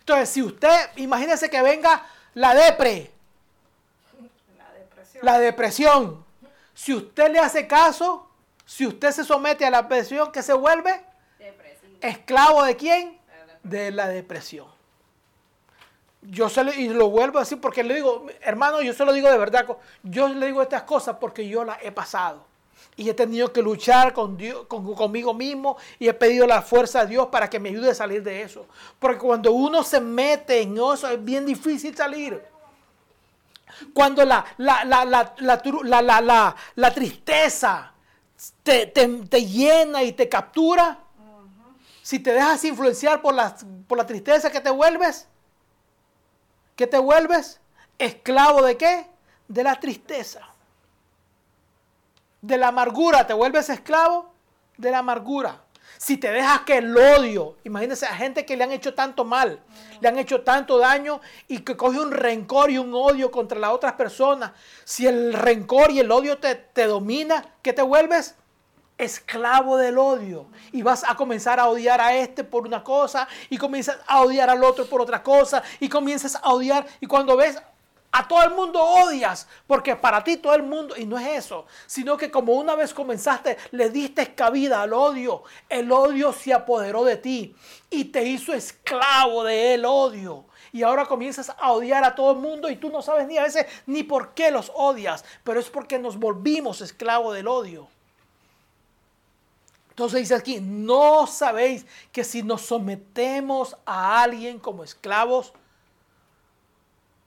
[0.00, 3.10] Entonces, si usted, imagínese que venga la depre,
[4.56, 5.24] la depresión.
[5.24, 6.24] la depresión.
[6.74, 8.28] Si usted le hace caso,
[8.66, 11.04] si usted se somete a la depresión, ¿qué se vuelve?
[12.00, 13.18] Esclavo de quién?
[13.62, 14.66] De la depresión.
[16.22, 19.12] Yo se lo, y lo vuelvo a decir porque le digo, hermano, yo se lo
[19.12, 19.66] digo de verdad.
[20.02, 22.46] Yo le digo estas cosas porque yo las he pasado.
[22.96, 27.08] Y he tenido que luchar con Dios, conmigo mismo y he pedido la fuerza de
[27.08, 28.66] Dios para que me ayude a salir de eso.
[28.98, 32.40] Porque cuando uno se mete en eso es bien difícil salir.
[33.92, 37.93] Cuando la, la, la, la tristeza
[38.62, 40.98] te, te, llena y te captura,
[42.02, 43.56] si te dejas influenciar por la,
[43.86, 45.26] por la tristeza que te vuelves,
[46.76, 47.60] ¿qué te vuelves?
[47.98, 49.06] Esclavo de qué?
[49.48, 50.54] De la tristeza
[52.44, 54.30] de la amargura, te vuelves esclavo
[54.76, 55.63] de la amargura.
[56.04, 59.60] Si te dejas que el odio, imagínense a gente que le han hecho tanto mal,
[60.02, 63.70] le han hecho tanto daño y que coge un rencor y un odio contra las
[63.70, 64.52] otras personas.
[64.84, 68.34] Si el rencor y el odio te, te domina, ¿qué te vuelves?
[68.98, 73.56] esclavo del odio y vas a comenzar a odiar a este por una cosa y
[73.56, 77.60] comienzas a odiar al otro por otra cosa y comienzas a odiar y cuando ves
[78.16, 81.66] a todo el mundo odias, porque para ti todo el mundo, y no es eso,
[81.84, 87.02] sino que como una vez comenzaste, le diste cabida al odio, el odio se apoderó
[87.02, 87.56] de ti
[87.90, 90.44] y te hizo esclavo de el odio.
[90.72, 93.42] Y ahora comienzas a odiar a todo el mundo y tú no sabes ni a
[93.42, 97.88] veces ni por qué los odias, pero es porque nos volvimos esclavos del odio.
[99.90, 105.52] Entonces dice aquí, no sabéis que si nos sometemos a alguien como esclavos,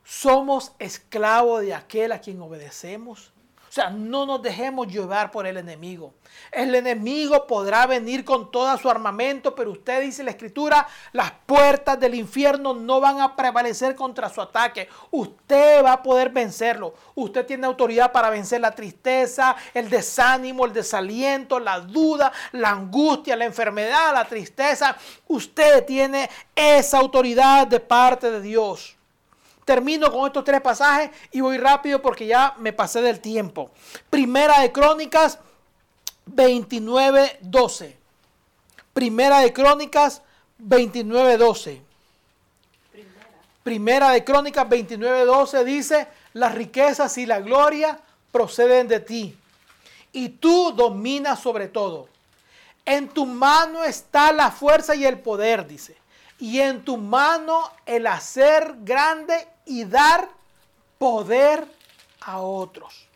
[0.08, 3.34] somos esclavos de aquel a quien obedecemos.
[3.70, 6.14] O sea, no nos dejemos llevar por el enemigo.
[6.50, 12.00] El enemigo podrá venir con todo su armamento, pero usted dice la escritura, las puertas
[12.00, 14.88] del infierno no van a prevalecer contra su ataque.
[15.12, 16.94] Usted va a poder vencerlo.
[17.14, 23.36] Usted tiene autoridad para vencer la tristeza, el desánimo, el desaliento, la duda, la angustia,
[23.36, 24.96] la enfermedad, la tristeza.
[25.28, 28.97] Usted tiene esa autoridad de parte de Dios.
[29.68, 33.69] Termino con estos tres pasajes y voy rápido porque ya me pasé del tiempo.
[34.10, 35.39] Primera de Crónicas
[36.27, 37.98] 29, 12.
[38.94, 40.22] Primera de Crónicas
[40.57, 41.81] 29, 12.
[43.61, 44.11] Primera.
[44.11, 47.99] de Crónicas 29, 12 dice, las riquezas y la gloria
[48.31, 49.38] proceden de ti
[50.14, 52.07] y tú dominas sobre todo.
[52.85, 55.98] En tu mano está la fuerza y el poder, dice.
[56.39, 60.30] Y en tu mano el hacer grande y dar
[60.98, 61.68] poder
[62.22, 63.07] a otros.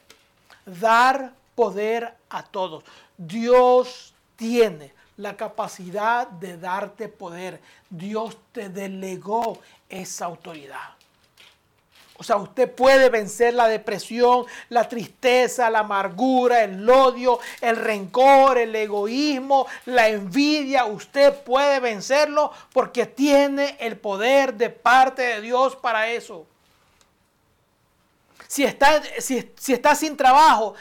[0.66, 2.84] Dar poder a todos.
[3.18, 7.62] Dios tiene la capacidad de darte poder.
[7.90, 9.60] Dios te delegó
[9.90, 11.01] esa autoridad.
[12.22, 18.60] O sea, usted puede vencer la depresión, la tristeza, la amargura, el odio, el rencor,
[18.60, 20.86] el egoísmo, la envidia.
[20.86, 26.46] Usted puede vencerlo porque tiene el poder de parte de Dios para eso.
[28.48, 30.76] Si está, si, está sin trabajo,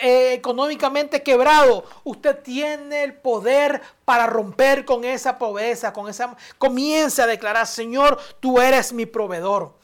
[0.00, 6.34] económicamente quebrado, usted tiene el poder para romper con esa pobreza, con esa...
[6.56, 9.76] Comience a declarar, Señor, tú eres mi proveedor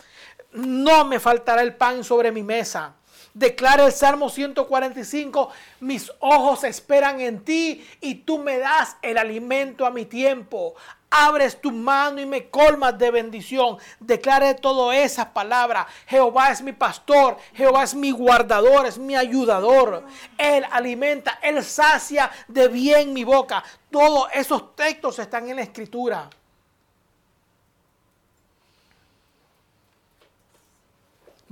[0.55, 2.95] no me faltará el pan sobre mi mesa.
[3.35, 5.51] Declara el Salmo 145,
[5.81, 10.75] mis ojos esperan en ti y tú me das el alimento a mi tiempo.
[11.11, 13.79] Abres tu mano y me colmas de bendición.
[13.99, 15.87] Declare todas esas palabras.
[16.07, 20.05] Jehová es mi pastor, Jehová es mi guardador, es mi ayudador.
[20.39, 23.65] Él alimenta, Él sacia de bien mi boca.
[23.91, 26.31] Todos esos textos están en la escritura.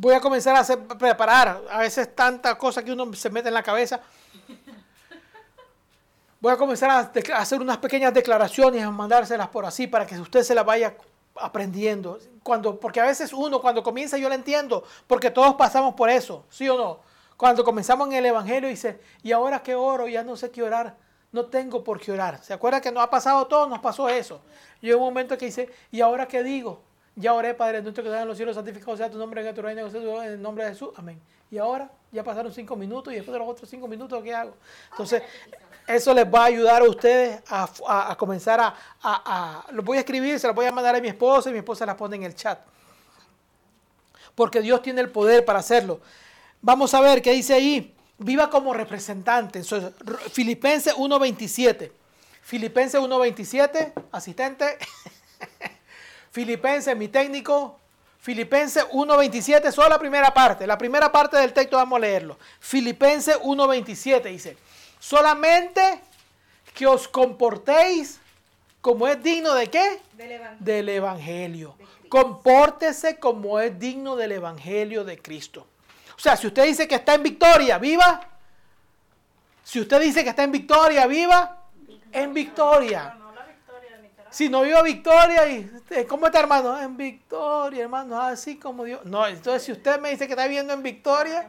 [0.03, 1.63] Voy a comenzar a hacer, preparar.
[1.71, 4.01] A veces tanta cosa que uno se mete en la cabeza.
[6.41, 10.43] Voy a comenzar a, hacer unas pequeñas declaraciones, a mandárselas por así para que usted
[10.43, 10.97] se las vaya
[11.37, 12.19] aprendiendo.
[12.43, 16.45] Cuando, porque a veces uno cuando comienza yo lo entiendo, porque todos pasamos por eso,
[16.51, 16.99] ¿sí o no?
[17.37, 20.09] Cuando comenzamos en el Evangelio dice, ¿y ahora qué oro?
[20.09, 20.97] Ya no sé qué orar.
[21.31, 22.43] no tengo por qué orar.
[22.43, 23.69] ¿Se acuerda que nos ha pasado todo?
[23.69, 24.41] Nos pasó eso.
[24.81, 26.83] Llegó un momento que dice, ¿y ahora qué digo?
[27.15, 29.61] Ya oré, Padre nuestro que estás en los cielos, santificado sea tu nombre, que tu
[29.61, 30.91] reino, en el nombre de Jesús.
[30.97, 31.21] Amén.
[31.51, 34.55] Y ahora ya pasaron cinco minutos y después de los otros cinco minutos, ¿qué hago?
[34.91, 35.23] Entonces,
[35.87, 40.41] eso les va a ayudar a ustedes a, comenzar a, a, Lo voy a escribir,
[40.41, 42.35] se lo voy a mandar a mi esposa y mi esposa la pone en el
[42.35, 42.59] chat.
[44.35, 46.01] Porque Dios tiene el poder para hacerlo.
[46.63, 47.95] Vamos a ver qué dice ahí.
[48.17, 49.63] Viva como representante.
[50.31, 51.91] Filipenses 1.27.
[52.41, 54.79] Filipenses 1.27, asistente.
[56.33, 57.79] Filipenses, mi técnico.
[58.19, 60.67] Filipenses 1.27, solo la primera parte.
[60.67, 62.39] La primera parte del texto vamos a leerlo.
[62.61, 64.57] Filipenses 1.27 dice,
[64.99, 66.01] solamente
[66.73, 68.21] que os comportéis
[68.81, 70.01] como es digno de qué?
[70.13, 70.65] Del Evangelio.
[70.65, 71.75] Del evangelio.
[72.09, 75.67] Compórtese como es digno del Evangelio de Cristo.
[76.17, 78.21] O sea, si usted dice que está en victoria, viva.
[79.65, 81.59] Si usted dice que está en victoria, viva.
[82.13, 83.17] En victoria.
[84.33, 86.81] Si no viva victoria, y, este, ¿cómo está hermano?
[86.81, 89.05] En victoria, hermano, así como Dios.
[89.05, 91.47] No, entonces si usted me dice que está viviendo en victoria,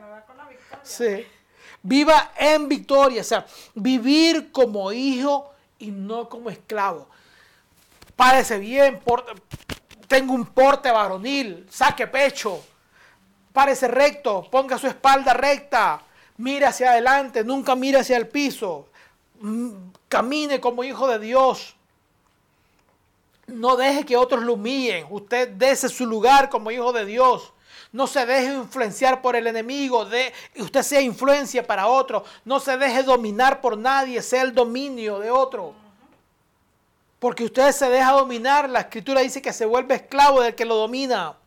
[0.84, 1.26] sí.
[1.82, 7.08] Viva en victoria, o sea, vivir como hijo y no como esclavo.
[8.18, 9.02] Párese bien,
[10.10, 12.62] tenga un porte varonil, saque pecho,
[13.54, 16.02] párese recto, ponga su espalda recta,
[16.36, 18.90] mire hacia adelante, nunca mire hacia el piso,
[19.40, 19.70] mm,
[20.10, 21.78] camine como hijo de Dios.
[23.48, 25.06] No deje que otros lo humillen.
[25.10, 27.54] Usted dese su lugar como hijo de Dios.
[27.92, 30.06] No se deje influenciar por el enemigo.
[30.06, 32.24] De, usted sea influencia para otro.
[32.46, 34.22] No se deje dominar por nadie.
[34.22, 35.74] Sea el dominio de otro.
[37.20, 38.70] Porque usted se deja dominar.
[38.70, 41.38] La escritura dice que se vuelve esclavo del que lo domina.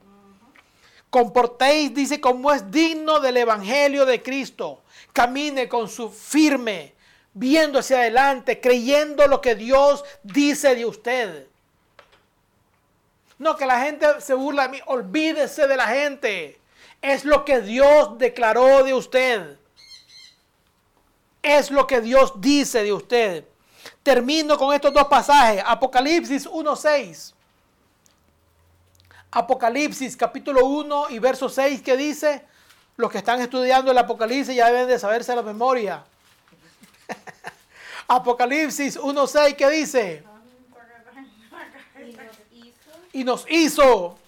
[1.11, 4.83] Comportéis, dice, como es digno del evangelio de Cristo.
[5.13, 6.95] Camine con su firme,
[7.33, 11.47] viendo hacia adelante, creyendo lo que Dios dice de usted.
[13.39, 14.81] No, que la gente se burla de mí.
[14.87, 16.61] Olvídese de la gente.
[17.03, 19.59] Es lo que Dios declaró de usted.
[21.43, 23.45] Es lo que Dios dice de usted.
[24.03, 25.63] Termino con estos dos pasajes.
[25.67, 27.35] Apocalipsis 1.6.
[29.31, 32.43] Apocalipsis capítulo 1 y verso 6 que dice,
[32.97, 36.05] los que están estudiando el Apocalipsis ya deben de saberse la memoria.
[38.09, 40.25] Apocalipsis 1.6 que dice,
[43.17, 44.19] y nos hizo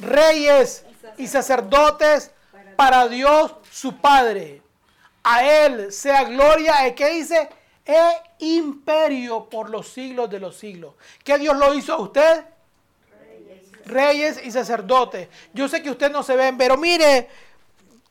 [0.00, 0.86] reyes,
[1.18, 2.30] y sacerdotes
[2.76, 4.62] para Dios su Padre.
[5.22, 7.50] A Él sea gloria, ¿y qué dice?
[7.84, 10.94] E imperio por los siglos de los siglos.
[11.22, 12.46] ¿Qué Dios lo hizo a usted?
[13.84, 14.40] Reyes.
[14.42, 15.28] y sacerdotes.
[15.52, 17.28] Yo sé que usted no se ven, pero mire,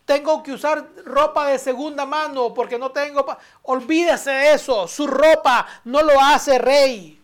[0.06, 3.26] tengo que usar ropa de segunda mano porque no tengo...
[3.64, 7.21] Olvídese de eso, su ropa no lo hace rey.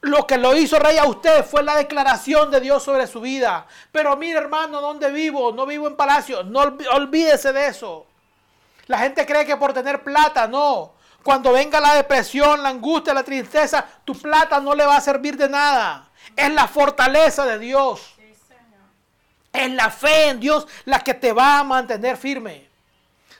[0.00, 3.66] Lo que lo hizo rey a usted fue la declaración de Dios sobre su vida.
[3.90, 5.52] Pero mire hermano, ¿dónde vivo?
[5.52, 6.44] No vivo en palacio.
[6.44, 6.60] No
[6.92, 8.06] olvídese de eso.
[8.86, 10.92] La gente cree que por tener plata, no.
[11.22, 15.36] Cuando venga la depresión, la angustia, la tristeza, tu plata no le va a servir
[15.36, 16.08] de nada.
[16.36, 18.14] Es la fortaleza de Dios.
[19.52, 22.68] Es la fe en Dios la que te va a mantener firme.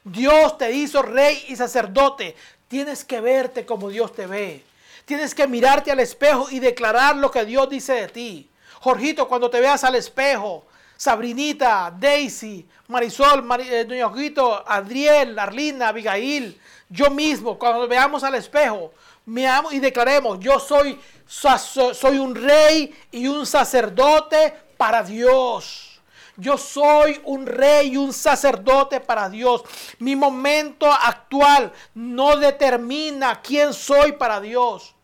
[0.03, 2.35] Dios te hizo rey y sacerdote.
[2.67, 4.65] Tienes que verte como Dios te ve.
[5.09, 8.51] Tienes que mirarte al espejo y declarar lo que Dios dice de ti.
[8.81, 10.67] Jorgito, cuando te veas al espejo,
[10.99, 16.61] Sabrinita, Daisy, Marisol, eh, Jorgito, Adriel, Arlina, Abigail,
[16.91, 18.93] yo mismo, cuando veamos al espejo,
[19.25, 26.03] me amo y declaremos, yo soy, soy un rey y un sacerdote para Dios.
[26.37, 29.63] Yo soy un rey y un sacerdote para Dios.
[30.01, 34.97] Mi momento actual no determina quién soy para Dios.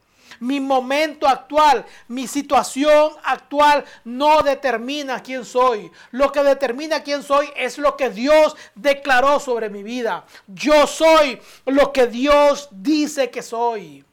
[0.44, 5.90] Mi momento actual, mi situación actual no determina quién soy.
[6.10, 10.26] Lo que determina quién soy es lo que Dios declaró sobre mi vida.
[10.46, 14.04] Yo soy lo que Dios dice que soy.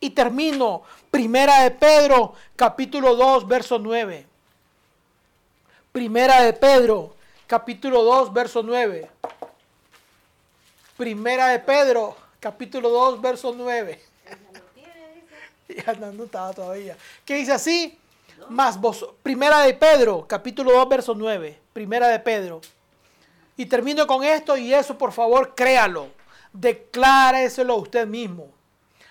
[0.00, 4.26] Y termino, Primera de Pedro, capítulo 2, verso 9.
[5.92, 7.14] Primera de Pedro,
[7.46, 9.10] capítulo 2, verso 9.
[10.96, 14.07] Primera de Pedro, capítulo 2, verso 9.
[15.76, 16.96] Y andando estaba todavía.
[17.24, 17.98] ¿Qué dice así?
[18.48, 21.58] Más vos, primera de Pedro, capítulo 2, verso 9.
[21.72, 22.60] Primera de Pedro.
[23.56, 26.08] Y termino con esto y eso por favor créalo.
[26.52, 28.48] Decláreselo usted mismo.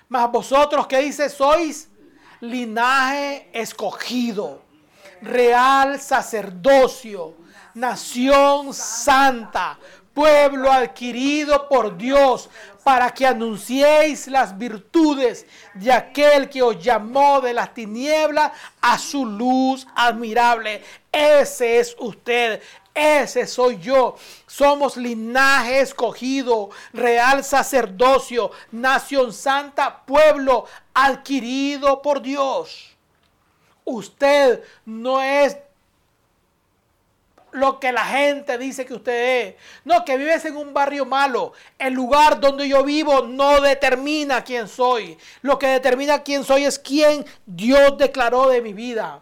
[0.09, 1.89] Más vosotros que dice sois
[2.39, 4.61] linaje escogido,
[5.21, 7.33] real sacerdocio,
[7.73, 9.77] nación santa,
[10.13, 12.49] pueblo adquirido por Dios,
[12.87, 19.25] para que anunciéis las virtudes de aquel que os llamó de las tinieblas a su
[19.25, 20.81] luz admirable.
[21.11, 22.61] Ese es usted,
[22.95, 24.15] ese soy yo.
[24.45, 32.95] Somos linaje escogido, real sacerdocio, nación santa, pueblo adquirido por Dios.
[33.83, 35.57] Usted no es
[37.51, 39.55] lo que la gente dice que usted es.
[39.85, 41.53] No, que vives en un barrio malo.
[41.77, 45.17] El lugar donde yo vivo no determina quién soy.
[45.41, 49.21] Lo que determina quién soy es quién Dios declaró de mi vida.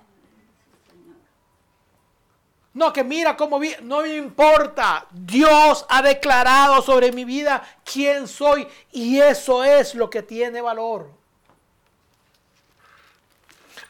[2.74, 5.08] No, que mira cómo vi, no me importa.
[5.12, 11.10] Dios ha declarado sobre mi vida quién soy y eso es lo que tiene valor.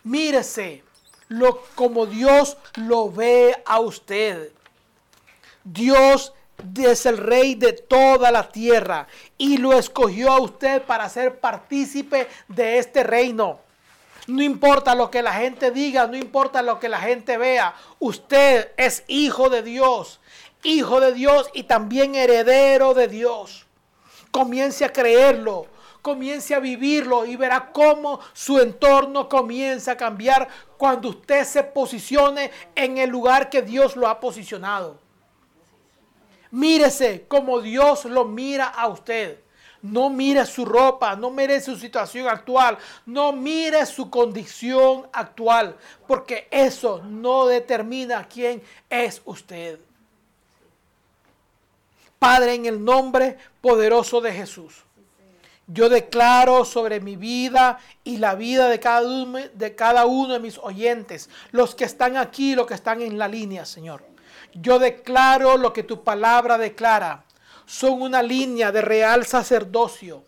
[0.03, 0.84] Mírese
[1.27, 4.51] lo, como Dios lo ve a usted.
[5.63, 6.33] Dios
[6.77, 9.07] es el rey de toda la tierra
[9.37, 13.59] y lo escogió a usted para ser partícipe de este reino.
[14.27, 18.71] No importa lo que la gente diga, no importa lo que la gente vea, usted
[18.75, 20.19] es hijo de Dios,
[20.63, 23.65] hijo de Dios y también heredero de Dios.
[24.31, 25.67] Comience a creerlo,
[26.05, 32.51] comience a vivirlo y verá cómo su entorno comienza a cambiar cuando usted se posicione
[32.75, 34.99] en el lugar que Dios lo ha posicionado.
[36.51, 39.39] Mírese como Dios lo mira a usted.
[39.81, 42.77] No mire su ropa, no mire su situación actual,
[43.07, 45.75] no mire su condición actual,
[46.05, 48.61] porque eso no determina quién
[48.91, 49.79] es usted.
[52.19, 54.85] Padre, en el nombre poderoso de Jesús.
[55.67, 60.39] Yo declaro sobre mi vida y la vida de cada, uno, de cada uno de
[60.39, 64.03] mis oyentes, los que están aquí, los que están en la línea, Señor.
[64.53, 67.25] Yo declaro lo que tu palabra declara.
[67.65, 70.23] Son una línea de real sacerdocio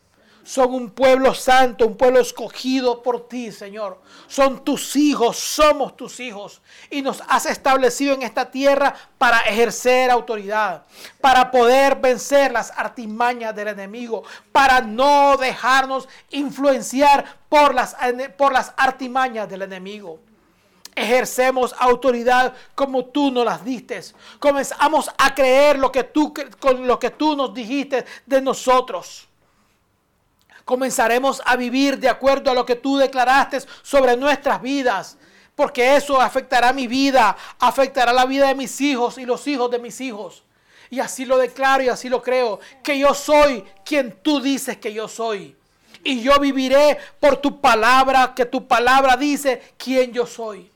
[0.47, 3.99] son un pueblo santo, un pueblo escogido por ti, Señor.
[4.27, 6.61] Son tus hijos, somos tus hijos.
[6.89, 10.85] Y nos has establecido en esta tierra para ejercer autoridad,
[11.19, 17.97] para poder vencer las artimañas del enemigo, para no dejarnos influenciar por las,
[18.37, 20.19] por las artimañas del enemigo
[20.95, 24.01] ejercemos autoridad como tú nos las diste.
[24.39, 29.27] Comenzamos a creer lo que tú, con lo que tú nos dijiste de nosotros
[30.67, 35.17] comenzaremos a vivir de acuerdo a lo que tú declaraste sobre nuestras vidas.
[35.55, 39.79] Porque eso afectará mi vida, afectará la vida de mis hijos y los hijos de
[39.79, 40.43] mis hijos.
[40.89, 44.91] Y así lo declaro y así lo creo, que yo soy quien tú dices que
[44.91, 45.55] yo soy.
[46.03, 50.69] Y yo viviré por tu palabra, que tu palabra dice quién yo soy.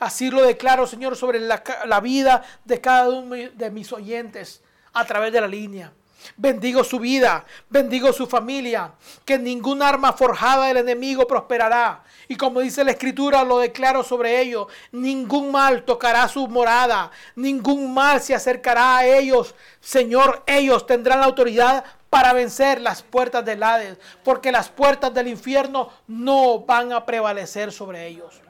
[0.00, 4.62] Así lo declaro, Señor, sobre la, la vida de cada uno de mis oyentes
[4.94, 5.92] a través de la línea.
[6.36, 8.92] Bendigo su vida, bendigo su familia,
[9.24, 12.02] que ningún arma forjada del enemigo prosperará.
[12.28, 17.92] Y como dice la escritura, lo declaro sobre ellos, ningún mal tocará su morada, ningún
[17.94, 19.54] mal se acercará a ellos.
[19.80, 25.28] Señor, ellos tendrán la autoridad para vencer las puertas del Hades, porque las puertas del
[25.28, 28.40] infierno no van a prevalecer sobre ellos.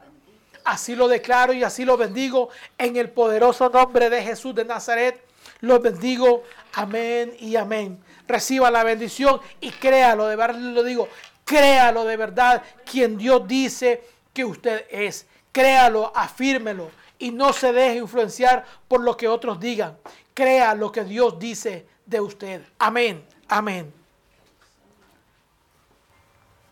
[0.65, 5.25] Así lo declaro y así lo bendigo en el poderoso nombre de Jesús de Nazaret.
[5.61, 6.45] Los bendigo.
[6.75, 7.99] Amén y amén.
[8.27, 11.09] Reciba la bendición y créalo, de verdad lo digo,
[11.45, 15.27] créalo de verdad quien Dios dice que usted es.
[15.53, 19.99] Créalo, afírmelo y no se deje influenciar por lo que otros digan.
[20.35, 22.63] Crea lo que Dios dice de usted.
[22.79, 23.98] Amén, amén.